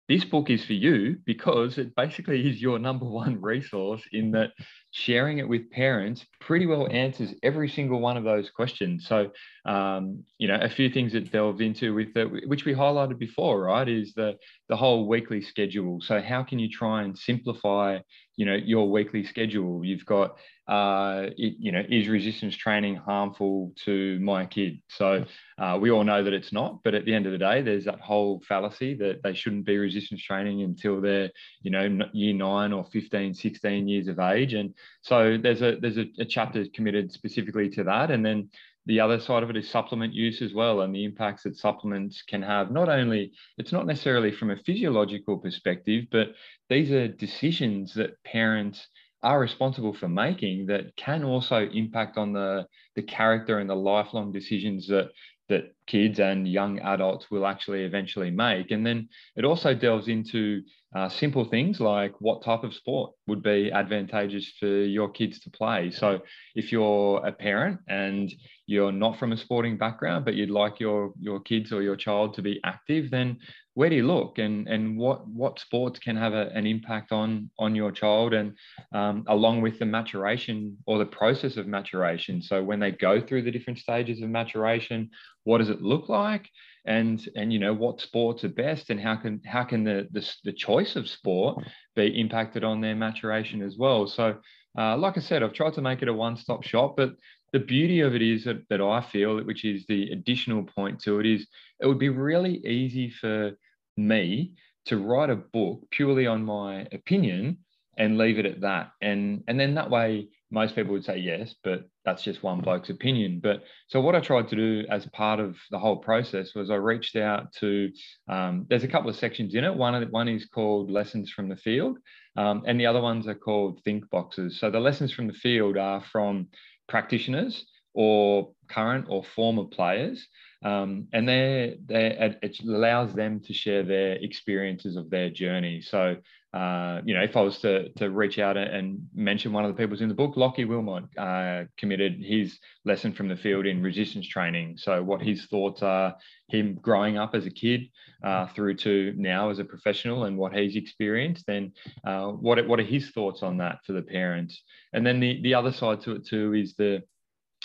[0.09, 4.51] this book is for you because it basically is your number one resource in that
[4.91, 9.07] sharing it with parents pretty well answers every single one of those questions.
[9.07, 9.31] So,
[9.67, 13.63] um, you know, a few things that delved into with the, which we highlighted before,
[13.63, 14.37] right, is the
[14.69, 16.01] the whole weekly schedule.
[16.01, 17.99] So, how can you try and simplify,
[18.37, 19.85] you know, your weekly schedule?
[19.85, 24.81] You've got uh, it, you know, is resistance training harmful to my kid?
[24.89, 25.25] So
[25.59, 27.87] uh, we all know that it's not, but at the end of the day, there's
[27.87, 31.31] that whole fallacy that they shouldn't be resistance training until they're,
[31.63, 34.53] you know, year nine or 15, 16 years of age.
[34.53, 38.11] And so there's a there's a, a chapter committed specifically to that.
[38.11, 38.51] And then
[38.89, 42.23] the other side of it is supplement use as well and the impacts that supplements
[42.23, 46.29] can have not only it's not necessarily from a physiological perspective but
[46.71, 48.89] these are decisions that parents
[49.23, 54.33] are responsible for making that can also impact on the the character and the lifelong
[54.33, 55.11] decisions that
[55.49, 58.71] that kids and young adults will actually eventually make.
[58.71, 60.63] And then it also delves into
[60.95, 65.51] uh, simple things like what type of sport would be advantageous for your kids to
[65.51, 65.91] play.
[65.91, 66.21] So
[66.55, 68.33] if you're a parent and
[68.67, 72.35] you're not from a sporting background, but you'd like your your kids or your child
[72.35, 73.39] to be active, then
[73.79, 74.39] where do you look?
[74.39, 78.57] And and what what sports can have a, an impact on on your child and
[78.93, 82.43] um, along with the maturation or the process of maturation?
[82.43, 85.11] So when they go through the different stages of maturation
[85.45, 86.51] what does it look like?
[86.87, 90.29] And and you know what sports are best and how can how can the the,
[90.43, 91.65] the choice of sport
[91.95, 94.09] be impacted on their maturation as well?
[94.09, 94.39] So
[94.77, 97.15] uh, like i said i've tried to make it a one-stop shop but
[97.55, 101.19] the beauty of it is that, that i feel which is the additional point to
[101.19, 101.47] it is
[101.81, 103.53] it would be really easy for
[103.99, 104.53] me
[104.87, 107.59] to write a book purely on my opinion
[107.99, 108.93] and leave it at that.
[109.03, 112.89] And and then that way most people would say yes, but that's just one bloke's
[112.89, 113.41] opinion.
[113.43, 116.77] But so what I tried to do as part of the whole process was I
[116.77, 117.91] reached out to.
[118.29, 119.75] Um, there's a couple of sections in it.
[119.75, 121.99] One one is called lessons from the field,
[122.37, 124.59] um, and the other ones are called think boxes.
[124.59, 126.49] So the lessons from the field are from
[126.89, 130.29] practitioners or current or former players
[130.63, 135.81] um, and they they it allows them to share their experiences of their journey.
[135.81, 136.17] So
[136.55, 139.81] uh, you know, if I was to to reach out and mention one of the
[139.81, 144.27] people's in the book, Lockie Wilmot uh, committed his lesson from the field in resistance
[144.27, 144.79] training.
[144.79, 146.17] So what his thoughts are,
[146.49, 147.91] him growing up as a kid
[148.25, 151.73] uh, through to now as a professional, and what he's experienced, then
[152.07, 154.63] uh, what what are his thoughts on that for the parents?
[154.95, 157.03] And then the the other side to it too is the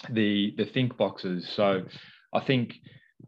[0.09, 1.47] the the think boxes.
[1.47, 1.85] So
[2.33, 2.75] I think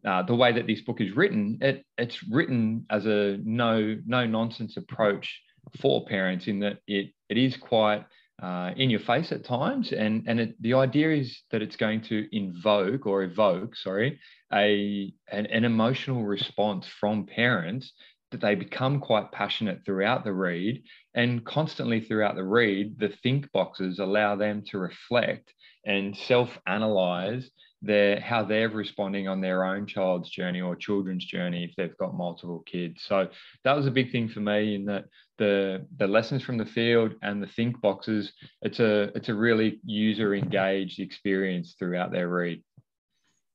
[0.06, 4.26] uh, the way that this book is written, it, it's written as a no no
[4.26, 5.42] nonsense approach
[5.80, 8.06] for parents in that it it is quite
[8.42, 12.02] uh, in your face at times, and and it, the idea is that it's going
[12.02, 14.20] to invoke or evoke, sorry,
[14.54, 17.94] a an, an emotional response from parents
[18.32, 23.50] that they become quite passionate throughout the read, and constantly throughout the read, the think
[23.54, 25.54] boxes allow them to reflect
[25.86, 27.50] and self analyze
[27.82, 32.16] their how they're responding on their own child's journey or children's journey if they've got
[32.16, 33.04] multiple kids.
[33.08, 33.30] So
[33.64, 35.06] that was a big thing for me in that
[35.38, 38.34] the the lessons from the field and the think boxes.
[38.62, 42.64] It's a it's a really user engaged experience throughout their read.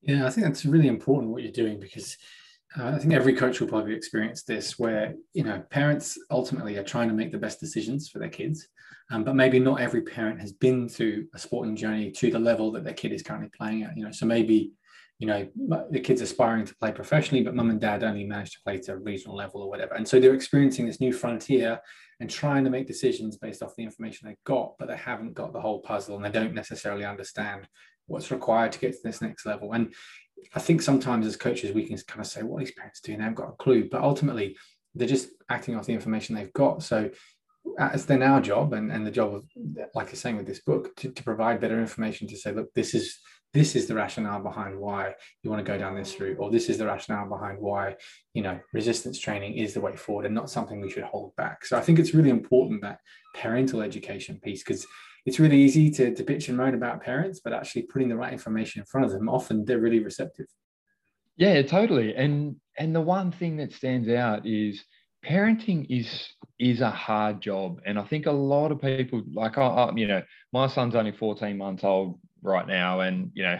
[0.02, 2.16] Yeah, I think that's really important what you're doing because
[2.78, 6.85] uh, I think every coach will probably experience this, where you know parents ultimately are
[6.85, 8.68] trying to make the best decisions for their kids,
[9.11, 12.70] um, but maybe not every parent has been through a sporting journey to the level
[12.73, 13.96] that their kid is currently playing at.
[13.96, 14.73] You know, so maybe
[15.18, 15.46] you know
[15.90, 18.92] the kid's aspiring to play professionally, but mum and dad only managed to play to
[18.92, 21.81] a regional level or whatever, and so they're experiencing this new frontier
[22.20, 25.53] and trying to make decisions based off the information they've got, but they haven't got
[25.53, 27.66] the whole puzzle and they don't necessarily understand
[28.07, 29.73] what's required to get to this next level.
[29.73, 29.94] And
[30.55, 33.18] I think sometimes as coaches, we can kind of say, what these parents doing?
[33.18, 33.88] They haven't got a clue.
[33.90, 34.57] But ultimately,
[34.94, 36.83] they're just acting off the information they've got.
[36.83, 37.11] So
[37.78, 39.44] it's then our job and, and the job of
[39.94, 42.94] like you're saying with this book to, to provide better information to say look this
[42.94, 43.18] is
[43.52, 46.68] this is the rationale behind why you want to go down this route or this
[46.68, 47.96] is the rationale behind why
[48.35, 51.64] you know resistance training is the way forward and not something we should hold back.
[51.64, 53.00] So i think it's really important that
[53.35, 54.87] parental education piece because
[55.26, 58.33] it's really easy to, to bitch and moan about parents but actually putting the right
[58.33, 60.46] information in front of them often they're really receptive.
[61.37, 62.14] Yeah totally.
[62.14, 64.85] And and the one thing that stands out is
[65.24, 66.28] parenting is
[66.59, 67.80] is a hard job.
[67.87, 71.12] And i think a lot of people like I, I, you know my son's only
[71.12, 73.59] 14 months old right now and you know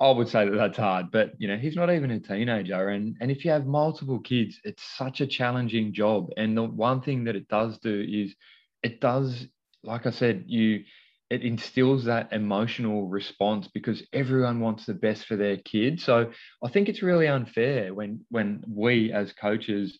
[0.00, 2.88] i would say that that's hard but you know he's not even a teenager.
[2.88, 6.30] And and if you have multiple kids it's such a challenging job.
[6.36, 8.34] And the one thing that it does do is
[8.82, 9.46] it does
[9.82, 10.84] like i said you
[11.28, 16.30] it instills that emotional response because everyone wants the best for their kid so
[16.64, 19.98] i think it's really unfair when when we as coaches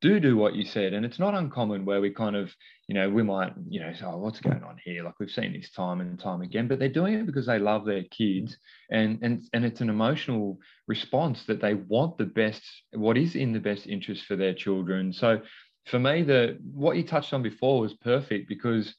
[0.00, 2.52] do do what you said and it's not uncommon where we kind of
[2.86, 5.02] you know we might you know say, oh, what's going on here?
[5.02, 7.84] Like we've seen this time and time again but they're doing it because they love
[7.84, 8.56] their kids
[8.90, 13.52] and and and it's an emotional response that they want the best what is in
[13.52, 15.12] the best interest for their children.
[15.12, 15.40] So
[15.86, 18.94] for me the what you touched on before was perfect because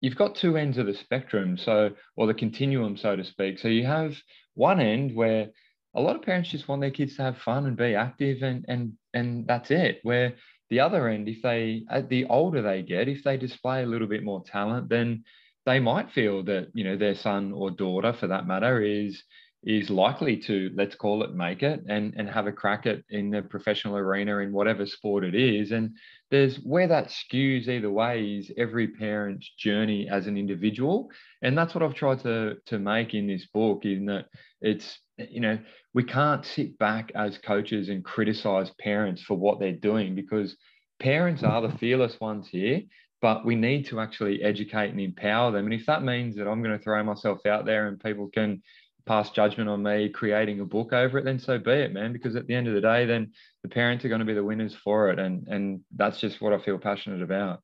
[0.00, 1.56] you've got two ends of the spectrum.
[1.56, 3.58] So or the continuum so to speak.
[3.58, 4.14] So you have
[4.54, 5.48] one end where
[5.94, 8.64] a lot of parents just want their kids to have fun and be active and
[8.68, 10.00] and and that's it.
[10.02, 10.34] Where
[10.70, 14.08] the other end if they uh, the older they get if they display a little
[14.08, 15.22] bit more talent then
[15.66, 19.22] they might feel that you know their son or daughter for that matter is
[19.62, 23.30] is likely to let's call it make it and and have a crack at in
[23.30, 25.72] the professional arena in whatever sport it is.
[25.72, 25.96] And
[26.30, 31.10] there's where that skews either way is every parent's journey as an individual.
[31.40, 34.26] And that's what i've tried to to make in this book in that
[34.60, 35.58] it's you know
[35.92, 40.56] we can't sit back as coaches and criticize parents for what they're doing because
[41.00, 42.82] parents are the fearless ones here
[43.22, 45.64] but we need to actually educate and empower them.
[45.64, 48.62] And if that means that i'm going to throw myself out there and people can
[49.06, 52.36] pass judgment on me creating a book over it then so be it man because
[52.36, 53.30] at the end of the day then
[53.62, 56.52] the parents are going to be the winners for it and and that's just what
[56.52, 57.60] i feel passionate about.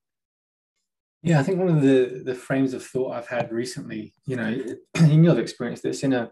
[1.23, 4.63] Yeah i think one of the the frames of thought i've had recently you know
[4.97, 6.31] in your experience this in a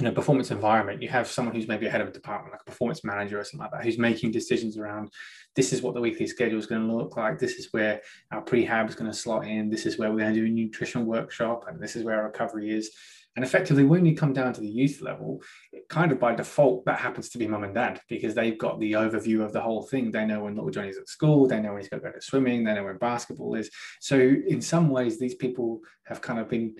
[0.00, 2.60] in a performance environment, you have someone who's maybe a head of a department, like
[2.60, 5.10] a performance manager or something like that, who's making decisions around
[5.56, 7.38] this is what the weekly schedule is going to look like.
[7.38, 9.70] This is where our prehab is going to slot in.
[9.70, 12.26] This is where we're going to do a nutrition workshop, and this is where our
[12.26, 12.92] recovery is.
[13.34, 16.84] And effectively, when you come down to the youth level, it kind of by default,
[16.86, 19.82] that happens to be mum and dad because they've got the overview of the whole
[19.82, 20.10] thing.
[20.10, 22.20] They know when little Johnny's at school, they know when he's got to go to
[22.20, 23.70] swimming, they know when basketball is.
[24.00, 26.74] So, in some ways, these people have kind of been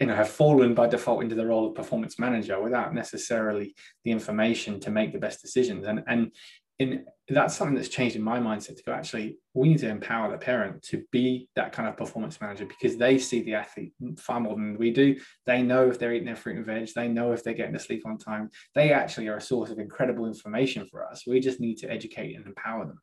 [0.00, 4.10] you know have fallen by default into the role of performance manager without necessarily the
[4.10, 5.86] information to make the best decisions.
[5.86, 6.32] And and
[6.78, 10.30] in that's something that's changed in my mindset to go actually we need to empower
[10.30, 14.40] the parent to be that kind of performance manager because they see the athlete far
[14.40, 15.18] more than we do.
[15.46, 16.90] They know if they're eating their fruit and veg.
[16.94, 18.50] They know if they're getting to sleep on time.
[18.74, 21.22] They actually are a source of incredible information for us.
[21.26, 23.00] We just need to educate and empower them.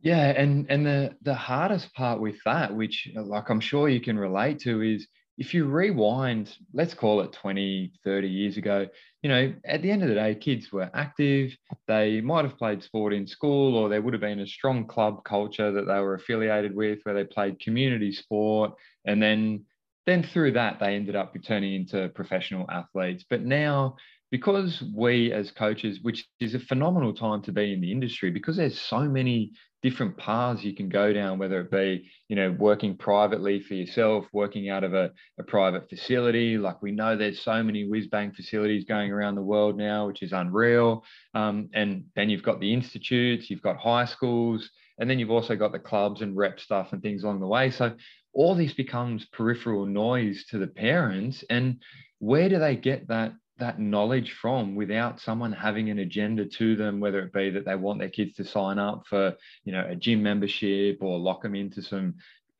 [0.00, 4.18] Yeah and and the the hardest part with that which like i'm sure you can
[4.18, 8.86] relate to is if you rewind, let's call it 20, 30 years ago,
[9.22, 11.56] you know, at the end of the day, kids were active.
[11.88, 15.24] They might have played sport in school, or there would have been a strong club
[15.24, 18.74] culture that they were affiliated with where they played community sport.
[19.04, 19.64] And then,
[20.06, 23.24] then through that, they ended up turning into professional athletes.
[23.28, 23.96] But now,
[24.34, 28.56] because we as coaches, which is a phenomenal time to be in the industry, because
[28.56, 32.96] there's so many different paths you can go down, whether it be, you know, working
[32.96, 36.58] privately for yourself, working out of a, a private facility.
[36.58, 40.20] Like we know there's so many whiz bang facilities going around the world now, which
[40.20, 41.04] is unreal.
[41.34, 44.68] Um, and then you've got the institutes, you've got high schools,
[44.98, 47.70] and then you've also got the clubs and rep stuff and things along the way.
[47.70, 47.94] So
[48.32, 51.44] all this becomes peripheral noise to the parents.
[51.48, 51.80] And
[52.18, 56.98] where do they get that that knowledge from without someone having an agenda to them
[56.98, 59.94] whether it be that they want their kids to sign up for you know a
[59.94, 62.14] gym membership or lock them into some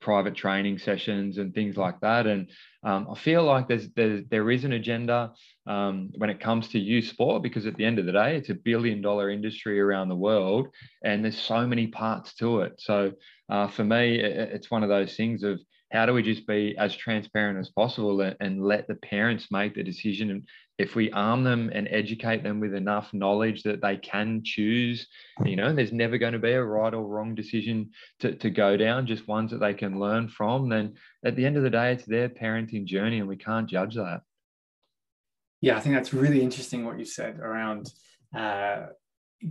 [0.05, 2.27] private training sessions and things like that.
[2.27, 2.51] And
[2.85, 5.33] um, i feel like there's, there's there is an agenda
[5.67, 8.51] um, when it comes to youth sport because at the end of the day it's
[8.51, 10.69] a billion dollar industry around the world
[11.03, 12.75] and there's so many parts to it.
[12.79, 13.13] So
[13.49, 15.59] uh, for me it, it's one of those things of
[15.91, 19.75] how do we just be as transparent as possible and, and let the parents make
[19.75, 20.43] the decision and
[20.79, 25.07] if we arm them and educate them with enough knowledge that they can choose,
[25.45, 28.77] you know, there's never going to be a right or wrong decision to, to go
[28.77, 31.93] down, just ones that they can learn from, then at the end of the day,
[31.93, 34.23] it's their parenting journey and we can't judge that.
[35.61, 37.89] Yeah, I think that's really interesting what you said around,
[38.37, 38.87] uh,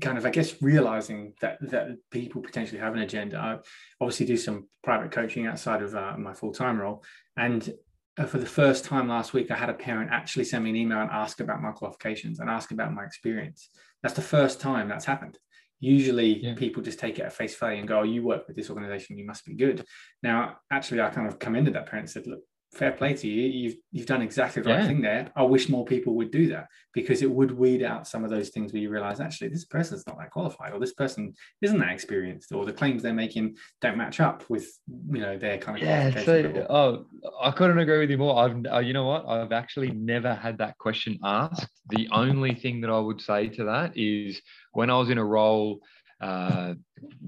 [0.01, 3.37] kind of, I guess, realizing that that people potentially have an agenda.
[3.37, 3.57] I
[3.99, 7.03] obviously do some private coaching outside of uh, my full time role,
[7.35, 7.73] and
[8.17, 10.75] Uh, for the first time last week, I had a parent actually send me an
[10.75, 13.69] email and ask about my qualifications and ask about my experience.
[14.03, 15.39] That's the first time that's happened.
[15.79, 16.53] Usually, yeah.
[16.55, 19.17] people just take it at face value and go, "Oh, you work with this organization,
[19.17, 19.83] you must be good."
[20.21, 22.41] Now, actually, I kind of commended that parent and said, "Look,
[22.73, 23.47] fair play to you.
[23.47, 24.77] You've you've done exactly the yeah.
[24.77, 25.31] right thing there.
[25.35, 28.49] I wish more people would do that because it would weed out some of those
[28.49, 31.89] things where you realize actually this person's not that qualified or this person isn't that
[31.89, 34.67] experienced or the claims they're making don't match up with
[35.11, 36.23] you know their kind of yeah.
[36.23, 37.05] So oh,
[37.41, 38.43] I couldn't agree with you more.
[38.43, 41.69] I've uh, you know what I've actually never had that question asked.
[41.89, 45.25] The only thing that I would say to that is when I was in a
[45.25, 45.79] role
[46.21, 46.73] uh,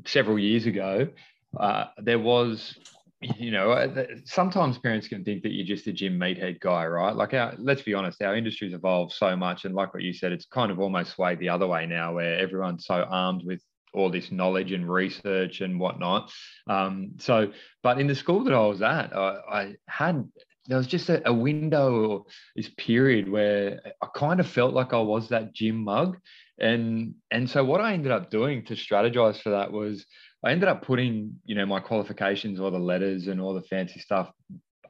[0.06, 1.08] several years ago.
[1.58, 2.78] Uh, there was
[3.22, 7.16] you know, uh, sometimes parents can think that you're just a gym meathead guy, right?
[7.16, 10.32] Like, our, let's be honest, our industry's evolved so much, and like what you said,
[10.32, 13.62] it's kind of almost swayed the other way now, where everyone's so armed with
[13.94, 16.32] all this knowledge and research and whatnot.
[16.68, 17.52] Um, so,
[17.82, 20.28] but in the school that I was at, I, I had
[20.68, 24.94] there was just a, a, window or this period where I kind of felt like
[24.94, 26.18] I was that gym mug,
[26.60, 30.06] and and so what I ended up doing to strategize for that was
[30.46, 34.00] I ended up putting, you know, my qualifications or the letters and all the fancy
[34.00, 34.32] stuff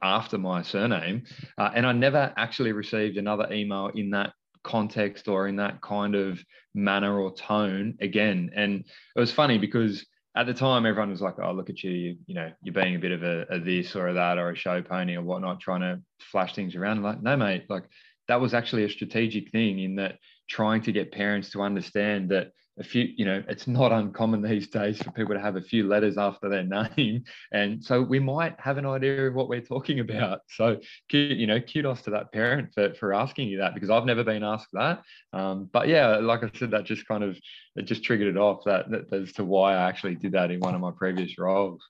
[0.02, 1.24] after my surname.
[1.56, 6.14] Uh, and I never actually received another email in that context or in that kind
[6.14, 6.38] of
[6.74, 8.50] manner or tone again.
[8.54, 8.84] And
[9.16, 10.04] it was funny because
[10.36, 11.90] at the time everyone was like, "Oh, look at you!
[11.90, 14.50] You, you know, you're being a bit of a, a, this or a that or
[14.50, 17.84] a show pony or whatnot, trying to flash things around." I'm like, no, mate, like
[18.28, 20.18] that was actually a strategic thing in that
[20.48, 24.68] trying to get parents to understand that a few, you know, it's not uncommon these
[24.68, 26.62] days for people to have a few letters after their
[26.96, 27.24] name.
[27.52, 30.40] And so we might have an idea of what we're talking about.
[30.48, 30.78] So,
[31.10, 34.44] you know, kudos to that parent for, for asking you that because I've never been
[34.44, 35.02] asked that.
[35.32, 37.38] Um, but yeah, like I said, that just kind of,
[37.76, 40.60] it just triggered it off that, that as to why I actually did that in
[40.60, 41.82] one of my previous roles.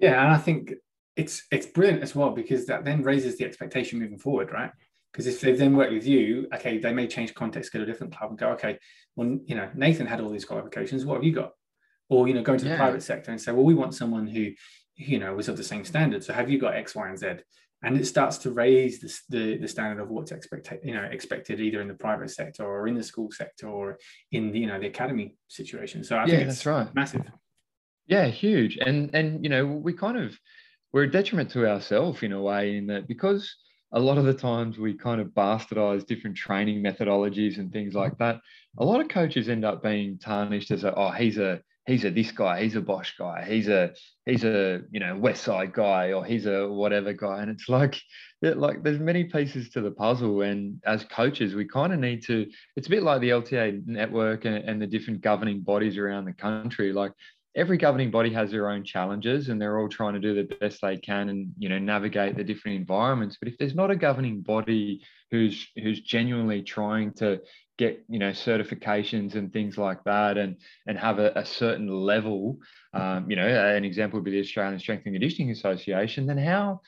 [0.00, 0.24] Yeah.
[0.24, 0.72] And I think
[1.14, 4.72] it's, it's brilliant as well because that then raises the expectation moving forward, right?
[5.12, 7.86] Because if they've then worked with you, okay, they may change context, go to a
[7.86, 8.78] different club and go, okay,
[9.14, 11.04] well, you know, Nathan had all these qualifications.
[11.04, 11.52] What have you got?
[12.08, 12.72] Or, you know, go into yeah.
[12.72, 14.52] the private sector and say, well, we want someone who,
[14.96, 16.24] you know, was of the same standard.
[16.24, 17.26] So have you got X, Y, and Z?
[17.84, 21.60] And it starts to raise the, the, the standard of what's expected, you know, expected
[21.60, 23.98] either in the private sector or in the school sector or
[24.30, 26.04] in the, you know, the academy situation.
[26.04, 26.94] So I yeah, that's right.
[26.94, 27.22] Massive.
[28.06, 28.78] Yeah, huge.
[28.78, 30.38] And and you know, we kind of
[30.92, 33.56] we're a detriment to ourselves in a way in that because
[33.92, 38.16] a lot of the times we kind of bastardize different training methodologies and things like
[38.18, 38.40] that.
[38.78, 42.10] A lot of coaches end up being tarnished as a, oh, he's a he's a
[42.10, 43.92] this guy, he's a Bosch guy, he's a
[44.24, 47.42] he's a you know West Side guy, or he's a whatever guy.
[47.42, 48.00] And it's like
[48.40, 50.42] like there's many pieces to the puzzle.
[50.42, 52.46] And as coaches, we kind of need to.
[52.76, 56.32] It's a bit like the LTAD network and, and the different governing bodies around the
[56.32, 56.92] country.
[56.92, 57.12] Like
[57.54, 60.80] every governing body has their own challenges and they're all trying to do the best
[60.80, 63.36] they can and you know navigate the different environments.
[63.38, 67.40] But if there's not a governing body who's who's genuinely trying to
[67.78, 72.58] get you know certifications and things like that and and have a, a certain level
[72.92, 76.80] um, you know an example would be the australian strength and conditioning association then how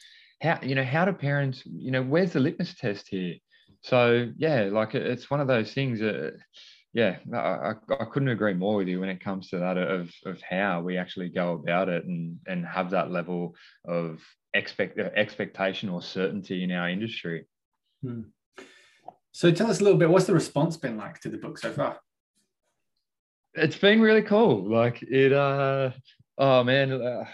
[0.43, 3.37] how you know how do parents you know where's the litmus test here?
[3.81, 6.35] So yeah like it's one of those things that
[6.95, 10.41] yeah, I, I couldn't agree more with you when it comes to that of, of
[10.43, 14.21] how we actually go about it and, and have that level of
[14.55, 17.47] expect expectation or certainty in our industry.
[18.03, 18.23] Hmm.
[19.33, 21.73] So tell us a little bit, what's the response been like to the book so
[21.73, 21.99] far?
[23.55, 24.71] It's been really cool.
[24.71, 25.91] Like it, uh,
[26.37, 27.25] Oh man, uh,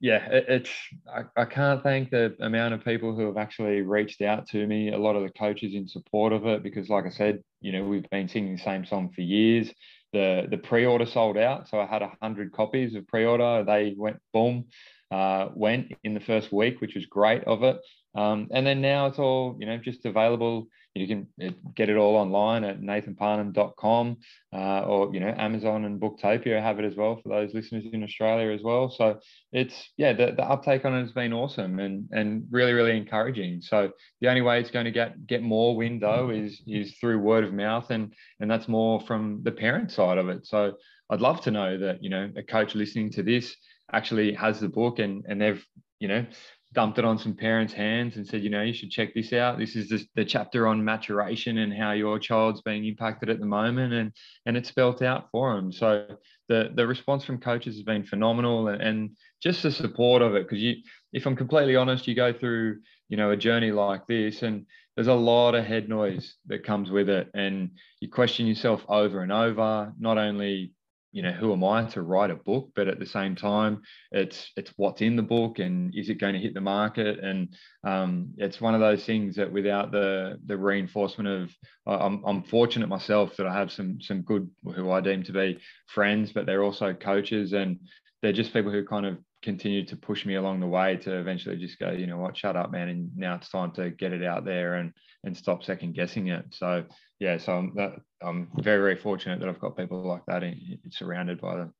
[0.00, 0.70] yeah, it, it's
[1.12, 4.92] I, I can't thank the amount of people who have actually reached out to me.
[4.92, 7.84] A lot of the coaches in support of it because, like I said, you know,
[7.84, 9.70] we've been singing the same song for years.
[10.12, 13.64] The the pre-order sold out, so I had a hundred copies of pre-order.
[13.64, 14.66] They went boom,
[15.10, 17.80] uh, went in the first week, which was great of it.
[18.14, 20.66] Um, and then now it's all you know just available.
[20.94, 24.16] You can uh, get it all online at nathanparnham.com
[24.52, 28.02] uh, or you know amazon and booktopia have it as well for those listeners in
[28.02, 28.90] australia as well.
[28.90, 29.20] So
[29.52, 33.60] it's yeah the, the uptake on it has been awesome and and really really encouraging.
[33.62, 37.44] So the only way it's going to get get more window is is through word
[37.44, 40.46] of mouth and and that's more from the parent side of it.
[40.46, 40.74] So
[41.12, 43.56] i'd love to know that you know a coach listening to this
[43.92, 45.64] actually has the book and and they've
[45.98, 46.26] you know
[46.72, 49.58] dumped it on some parents' hands and said, you know, you should check this out.
[49.58, 53.46] This is the, the, chapter on maturation and how your child's being impacted at the
[53.46, 54.12] moment, and
[54.46, 55.72] and it's spelt out for them.
[55.72, 56.06] So
[56.48, 59.10] the the response from coaches has been phenomenal, and, and
[59.42, 60.44] just the support of it.
[60.44, 60.76] Because you,
[61.12, 65.08] if I'm completely honest, you go through you know a journey like this, and there's
[65.08, 67.70] a lot of head noise that comes with it, and
[68.00, 69.92] you question yourself over and over.
[69.98, 70.72] Not only
[71.12, 72.70] you know who am i to write a book?
[72.74, 73.82] But at the same time
[74.12, 77.18] it's it's what's in the book and is it going to hit the market?
[77.20, 77.54] And
[77.84, 81.50] um, it's one of those things that without the the reinforcement of
[81.86, 85.58] I'm, I'm fortunate myself that i have some some good who i deem to be
[85.88, 87.80] friends but they're also coaches and
[88.22, 91.56] they're just people who kind of continue to push me along the way to eventually
[91.56, 92.36] just go you know what?
[92.36, 94.74] Shut up man and now it's time to get it out there.
[94.74, 94.92] And
[95.24, 96.84] and stop second guessing it so
[97.20, 97.92] yeah, so I'm that
[98.22, 101.74] I'm very very fortunate that I've got people like that in, surrounded by them.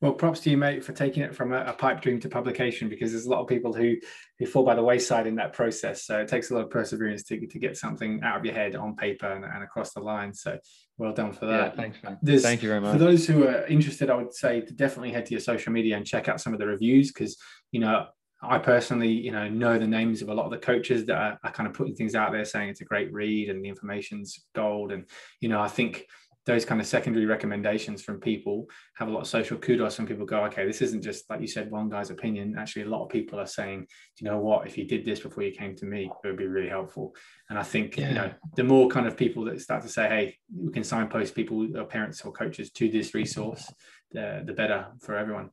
[0.00, 2.88] Well, props to you, mate, for taking it from a, a, pipe dream to publication
[2.88, 3.96] because there's a lot of people who
[4.38, 6.04] who fall by the wayside in that process.
[6.04, 8.76] So it takes a lot of perseverance to, to get something out of your head
[8.76, 10.32] on paper and, and across the line.
[10.32, 10.58] So
[10.98, 11.74] well done for that.
[11.74, 12.18] Yeah, thanks, man.
[12.22, 12.92] There's, Thank you very much.
[12.92, 15.96] For those who are interested, I would say to definitely head to your social media
[15.96, 17.36] and check out some of the reviews because
[17.72, 18.06] you know
[18.40, 21.38] I personally, you know, know the names of a lot of the coaches that are,
[21.42, 24.46] are, kind of putting things out there saying it's a great read and the information's
[24.54, 24.92] gold.
[24.92, 25.06] And,
[25.40, 26.06] you know, I think
[26.48, 29.94] those kind of secondary recommendations from people have a lot of social kudos.
[29.94, 32.56] Some people go, okay, this isn't just like you said, one guy's opinion.
[32.58, 33.86] Actually, a lot of people are saying,
[34.18, 36.46] you know what, if you did this before you came to me, it would be
[36.46, 37.14] really helpful.
[37.50, 38.08] And I think, yeah.
[38.08, 41.34] you know, the more kind of people that start to say, hey, we can signpost
[41.34, 43.70] people, or parents or coaches to this resource,
[44.12, 45.50] the, the better for everyone.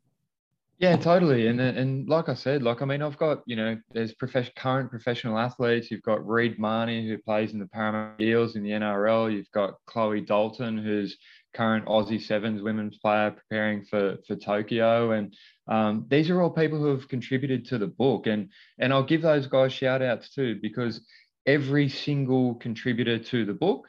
[0.77, 1.47] Yeah, totally.
[1.47, 4.89] And and like I said, like I mean, I've got you know, there's profession, current
[4.89, 5.89] professional athletes.
[5.89, 9.31] You've got Reed Mahoney who plays in the Parramatta Eels in the NRL.
[9.31, 11.17] You've got Chloe Dalton who's
[11.53, 15.11] current Aussie Sevens women's player preparing for for Tokyo.
[15.11, 15.33] And
[15.69, 18.27] um, these are all people who have contributed to the book.
[18.27, 20.99] And and I'll give those guys shout outs too because
[21.45, 23.87] every single contributor to the book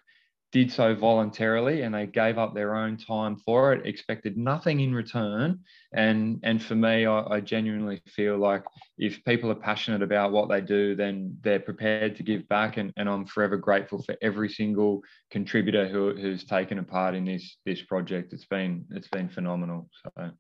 [0.53, 4.95] did so voluntarily and they gave up their own time for it expected nothing in
[4.95, 5.61] return.
[5.93, 8.65] And and for me I, I, genuinely feel like
[8.97, 12.77] if people are passionate about what they do then they're prepared to give back.
[12.77, 17.25] And, and i'm forever grateful for every single contributor who, who's taken a part in
[17.25, 18.33] this this project.
[18.33, 19.89] It's been it's been phenomenal.
[20.03, 20.31] So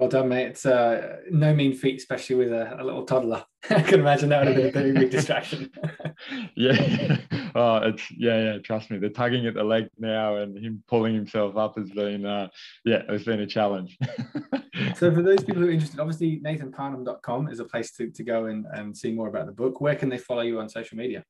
[0.00, 0.46] well done, mate.
[0.46, 3.44] It's uh, no mean feat, especially with a, a little toddler.
[3.70, 5.70] I can imagine that would have been a big distraction.
[6.56, 7.18] yeah.
[7.52, 8.58] Oh, it's yeah, yeah.
[8.58, 12.24] Trust me, the tugging at the leg now and him pulling himself up has been,
[12.24, 12.46] uh,
[12.84, 13.98] yeah, it's been a challenge.
[14.94, 18.46] so, for those people who are interested, obviously nathanparnham.com is a place to, to go
[18.46, 19.80] and, and see more about the book.
[19.80, 21.24] Where can they follow you on social media?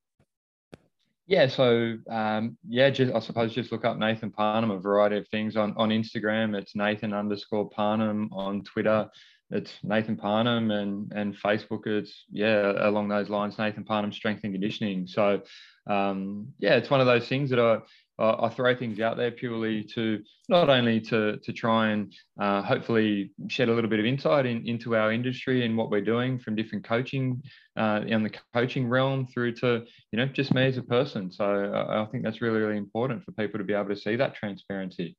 [1.31, 5.29] Yeah, so um, yeah, just I suppose just look up Nathan Parnham, a variety of
[5.29, 6.59] things on on Instagram.
[6.59, 9.09] It's Nathan underscore Parnham on Twitter.
[9.53, 11.87] It's Nathan Parnham and and Facebook.
[11.87, 13.61] It's yeah along those lines.
[13.61, 15.07] Nathan Parnham Strength and Conditioning.
[15.07, 15.43] So
[15.89, 17.79] um, yeah, it's one of those things that I
[18.21, 23.33] I throw things out there purely to not only to to try and uh, hopefully
[23.49, 26.55] shed a little bit of insight in, into our industry and what we're doing from
[26.55, 27.43] different coaching
[27.77, 31.33] uh, in the coaching realm through to you know just me as a person.
[31.33, 34.17] So I, I think that's really really important for people to be able to see
[34.17, 35.17] that transparency.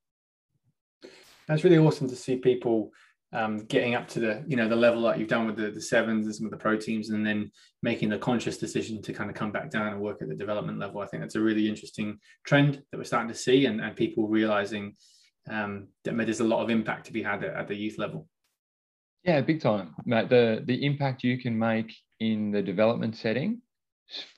[1.47, 2.91] That's really awesome to see people
[3.33, 5.81] um, getting up to the you know the level that you've done with the, the
[5.81, 7.51] sevens and some of the pro teams and then
[7.81, 10.79] making the conscious decision to kind of come back down and work at the development
[10.79, 11.01] level.
[11.01, 14.27] I think that's a really interesting trend that we're starting to see and, and people
[14.27, 14.95] realizing
[15.49, 18.27] um, that there's a lot of impact to be had at, at the youth level.
[19.23, 19.95] Yeah big time.
[20.05, 20.29] Matt.
[20.29, 23.61] the the impact you can make in the development setting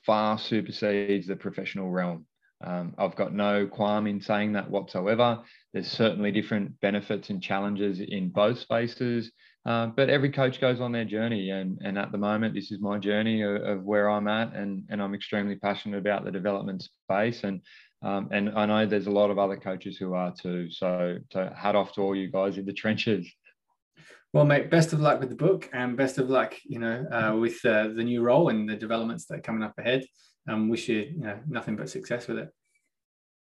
[0.06, 2.26] far supersedes the professional realm
[2.64, 5.40] um, I've got no qualm in saying that whatsoever.
[5.72, 9.30] There's certainly different benefits and challenges in both spaces,
[9.66, 11.50] uh, but every coach goes on their journey.
[11.50, 14.84] And, and at the moment, this is my journey of, of, where I'm at, and,
[14.88, 17.44] and I'm extremely passionate about the development space.
[17.44, 17.60] And
[18.02, 20.70] um, and I know there's a lot of other coaches who are too.
[20.70, 23.26] So, so hat off to all you guys in the trenches.
[24.34, 27.34] Well, mate, best of luck with the book, and best of luck, you know, uh,
[27.34, 30.04] with uh, the new role and the developments that are coming up ahead
[30.48, 32.50] um, wish you, you know, nothing but success with it.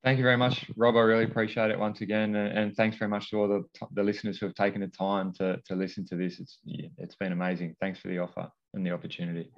[0.04, 0.96] Thank you very much, Rob.
[0.96, 4.04] I really appreciate it once again, and, and thanks very much to all the, the
[4.04, 6.40] listeners who have taken the time to, to listen to this.
[6.40, 6.60] It's
[6.98, 7.76] it's been amazing.
[7.82, 9.52] Thanks for the offer and the opportunity.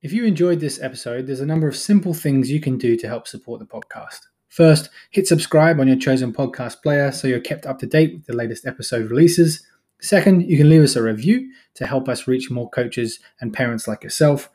[0.00, 3.08] If you enjoyed this episode, there's a number of simple things you can do to
[3.08, 4.20] help support the podcast.
[4.48, 8.26] First, hit subscribe on your chosen podcast player so you're kept up to date with
[8.26, 9.66] the latest episode releases.
[10.00, 13.88] Second, you can leave us a review to help us reach more coaches and parents
[13.88, 14.48] like yourself.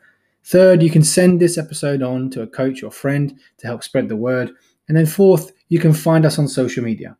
[0.44, 4.08] Third, you can send this episode on to a coach or friend to help spread
[4.08, 4.52] the word.
[4.88, 7.16] And then fourth, you can find us on social media.